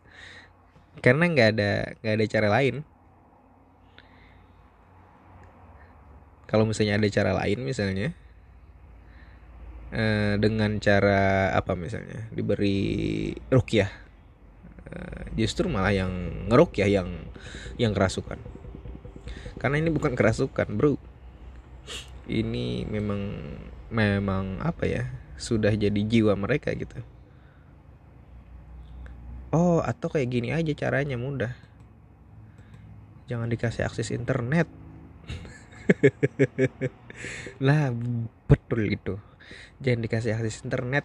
Karena 0.99 1.23
nggak 1.31 1.49
ada 1.55 1.71
nggak 2.03 2.15
ada 2.19 2.25
cara 2.27 2.47
lain. 2.51 2.75
Kalau 6.45 6.67
misalnya 6.67 6.99
ada 6.99 7.07
cara 7.07 7.31
lain 7.31 7.63
misalnya 7.63 8.11
eh, 9.91 10.33
dengan 10.39 10.77
cara 10.79 11.51
apa 11.55 11.73
misalnya? 11.79 12.27
Diberi 12.31 13.31
rukyah 13.51 14.10
justru 15.35 15.71
malah 15.71 15.95
yang 15.95 16.11
ngeruk 16.51 16.75
ya 16.77 16.87
yang 16.87 17.09
yang 17.79 17.95
kerasukan. 17.95 18.37
Karena 19.57 19.79
ini 19.79 19.89
bukan 19.93 20.17
kerasukan 20.17 20.67
bro. 20.75 20.97
Ini 22.27 22.87
memang 22.87 23.21
memang 23.91 24.63
apa 24.63 24.87
ya 24.87 25.03
sudah 25.35 25.73
jadi 25.73 26.01
jiwa 26.05 26.35
mereka 26.37 26.71
gitu. 26.75 27.01
Oh 29.51 29.83
atau 29.83 30.07
kayak 30.07 30.31
gini 30.31 30.49
aja 30.55 30.71
caranya 30.75 31.19
mudah. 31.19 31.51
Jangan 33.27 33.47
dikasih 33.51 33.87
akses 33.87 34.11
internet. 34.11 34.67
Lah 37.65 37.91
betul 38.47 38.91
itu. 38.91 39.19
Jangan 39.83 40.01
dikasih 40.03 40.35
akses 40.35 40.63
internet. 40.63 41.03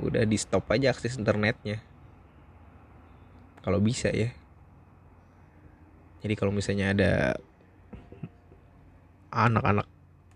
Udah 0.00 0.24
di 0.24 0.36
stop 0.40 0.68
aja 0.72 0.90
akses 0.90 1.20
internetnya 1.20 1.93
kalau 3.64 3.80
bisa 3.80 4.12
ya. 4.12 4.28
Jadi 6.20 6.34
kalau 6.36 6.52
misalnya 6.52 6.92
ada 6.92 7.12
anak-anak 9.32 9.88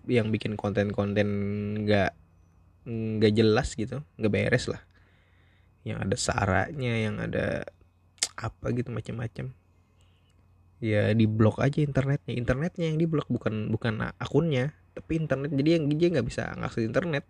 yang 0.09 0.33
bikin 0.33 0.57
konten-konten 0.57 1.29
nggak 1.85 2.17
nggak 2.89 3.33
jelas 3.37 3.77
gitu 3.77 4.01
nggak 4.17 4.33
beres 4.33 4.73
lah. 4.73 4.81
Yang 5.85 5.99
ada 6.09 6.17
saranya 6.17 6.93
yang 6.97 7.21
ada 7.21 7.69
apa 8.41 8.73
gitu 8.73 8.89
macam-macam 8.89 9.53
ya 10.81 11.13
di 11.13 11.29
blok 11.29 11.61
aja 11.61 11.85
internetnya. 11.85 12.33
Internetnya 12.33 12.89
yang 12.89 12.97
di 12.97 13.05
blok 13.05 13.29
bukan 13.29 13.69
bukan 13.69 14.09
akunnya. 14.17 14.73
Tapi 14.97 15.21
internet 15.21 15.53
jadi 15.53 15.77
yang 15.77 15.85
dia 15.93 16.09
nggak 16.17 16.27
bisa 16.27 16.49
ngakses 16.57 16.89
internet 16.89 17.29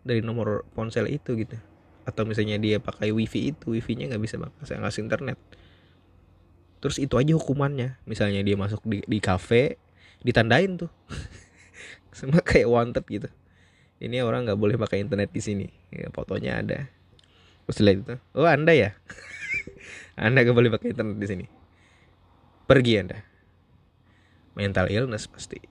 dari 0.00 0.24
nomor 0.24 0.64
ponsel 0.72 1.04
itu 1.12 1.36
gitu 1.36 1.60
atau 2.08 2.24
misalnya 2.24 2.56
dia 2.56 2.80
pakai 2.80 3.12
wifi 3.12 3.52
itu 3.52 3.76
wifi-nya 3.76 4.08
nggak 4.08 4.22
bisa 4.24 4.40
saya 4.64 4.80
ngasih 4.80 5.04
internet. 5.04 5.36
Terus 6.80 6.96
itu 6.96 7.20
aja 7.20 7.36
hukumannya. 7.36 8.00
Misalnya 8.08 8.40
dia 8.40 8.56
masuk 8.56 8.80
di 8.88 9.04
di 9.04 9.20
kafe 9.20 9.76
ditandain 10.24 10.80
tuh. 10.80 10.88
Sama 12.16 12.40
kayak 12.40 12.64
wanted 12.64 13.04
gitu. 13.04 13.28
Ini 14.00 14.24
orang 14.24 14.48
nggak 14.48 14.56
boleh 14.56 14.80
pakai 14.80 15.04
internet 15.04 15.28
di 15.28 15.42
sini. 15.44 15.68
Ya, 15.92 16.08
fotonya 16.08 16.64
ada. 16.64 16.88
Terus 17.68 17.78
lihat 17.84 17.98
itu. 18.00 18.14
Oh 18.32 18.48
anda 18.48 18.72
ya? 18.72 18.96
Anda 20.18 20.42
nggak 20.42 20.56
boleh 20.56 20.70
pakai 20.74 20.98
internet 20.98 21.14
di 21.22 21.28
sini. 21.30 21.46
Pergi 22.66 22.98
anda. 22.98 23.22
Mental 24.58 24.90
illness 24.90 25.30
pasti. 25.30 25.62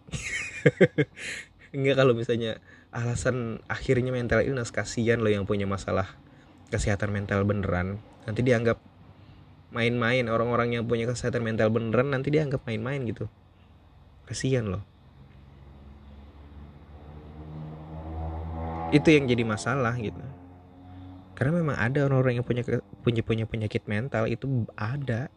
Enggak 1.76 2.00
kalau 2.00 2.16
misalnya 2.16 2.64
alasan 2.96 3.60
akhirnya 3.68 4.16
mental 4.16 4.40
illness 4.48 4.72
kasihan 4.72 5.20
lo 5.20 5.28
yang 5.28 5.44
punya 5.44 5.68
masalah 5.68 6.16
kesehatan 6.68 7.16
mental 7.16 7.48
beneran 7.48 8.00
nanti 8.28 8.44
dianggap 8.44 8.80
main-main 9.72 10.28
orang-orang 10.32 10.80
yang 10.80 10.84
punya 10.88 11.08
kesehatan 11.08 11.44
mental 11.44 11.72
beneran 11.72 12.12
nanti 12.12 12.32
dianggap 12.32 12.64
main-main 12.64 13.04
gitu. 13.04 13.28
Kasihan 14.28 14.68
loh. 14.68 14.84
Itu 18.92 19.12
yang 19.12 19.28
jadi 19.28 19.44
masalah 19.44 19.96
gitu. 20.00 20.20
Karena 21.36 21.60
memang 21.60 21.78
ada 21.78 22.08
orang-orang 22.08 22.40
yang 22.40 22.48
punya 22.48 22.64
punya 23.04 23.22
punya 23.24 23.46
penyakit 23.46 23.84
mental 23.86 24.26
itu 24.32 24.66
ada. 24.80 25.28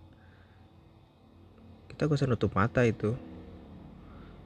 Mata 1.90 2.02
gak 2.06 2.16
usah 2.16 2.30
nutup 2.30 2.54
mata 2.54 2.86
itu. 2.86 3.18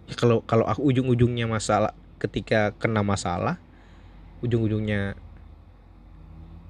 Ya 0.08 0.16
kalau 0.16 0.42
kalau 0.44 0.64
aku 0.66 0.84
ujung-ujungnya 0.90 1.48
masalah 1.48 1.92
ketika 2.20 2.72
kena 2.76 3.04
masalah 3.04 3.60
ujung-ujungnya 4.44 5.16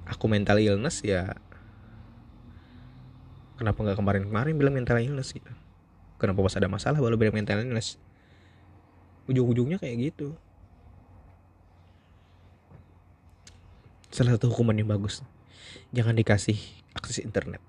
aku 0.05 0.25
mental 0.29 0.61
illness 0.61 1.01
ya 1.01 1.33
kenapa 3.57 3.81
nggak 3.81 3.97
kemarin-kemarin 3.97 4.55
bilang 4.55 4.75
mental 4.75 4.99
illness 4.99 5.33
gitu. 5.33 5.49
Kenapa 6.15 6.39
pas 6.39 6.55
ada 6.55 6.71
masalah 6.71 6.99
baru 6.99 7.19
bilang 7.19 7.35
mental 7.35 7.59
illness? 7.63 7.99
Ujung-ujungnya 9.27 9.81
kayak 9.81 10.13
gitu. 10.13 10.37
Salah 14.13 14.39
satu 14.39 14.47
hukuman 14.47 14.77
yang 14.79 14.87
bagus 14.87 15.19
jangan 15.91 16.15
dikasih 16.15 16.55
akses 16.95 17.19
internet. 17.19 17.59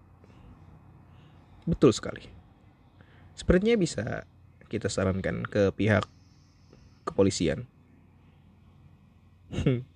Betul 1.67 1.91
sekali. 1.91 2.23
Sepertinya 3.35 3.75
bisa 3.75 4.27
kita 4.67 4.91
sarankan 4.91 5.47
ke 5.47 5.71
pihak 5.75 6.07
kepolisian 7.07 7.71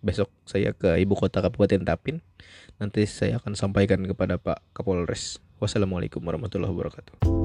besok 0.00 0.32
saya 0.48 0.72
ke 0.72 0.96
ibu 1.00 1.12
kota 1.16 1.44
Kabupaten 1.44 1.84
Tapin 1.84 2.24
nanti 2.80 3.04
saya 3.04 3.36
akan 3.36 3.52
sampaikan 3.56 4.00
kepada 4.08 4.40
Pak 4.40 4.64
Kapolres. 4.72 5.40
Wassalamualaikum 5.60 6.24
warahmatullahi 6.24 6.72
wabarakatuh 6.72 7.39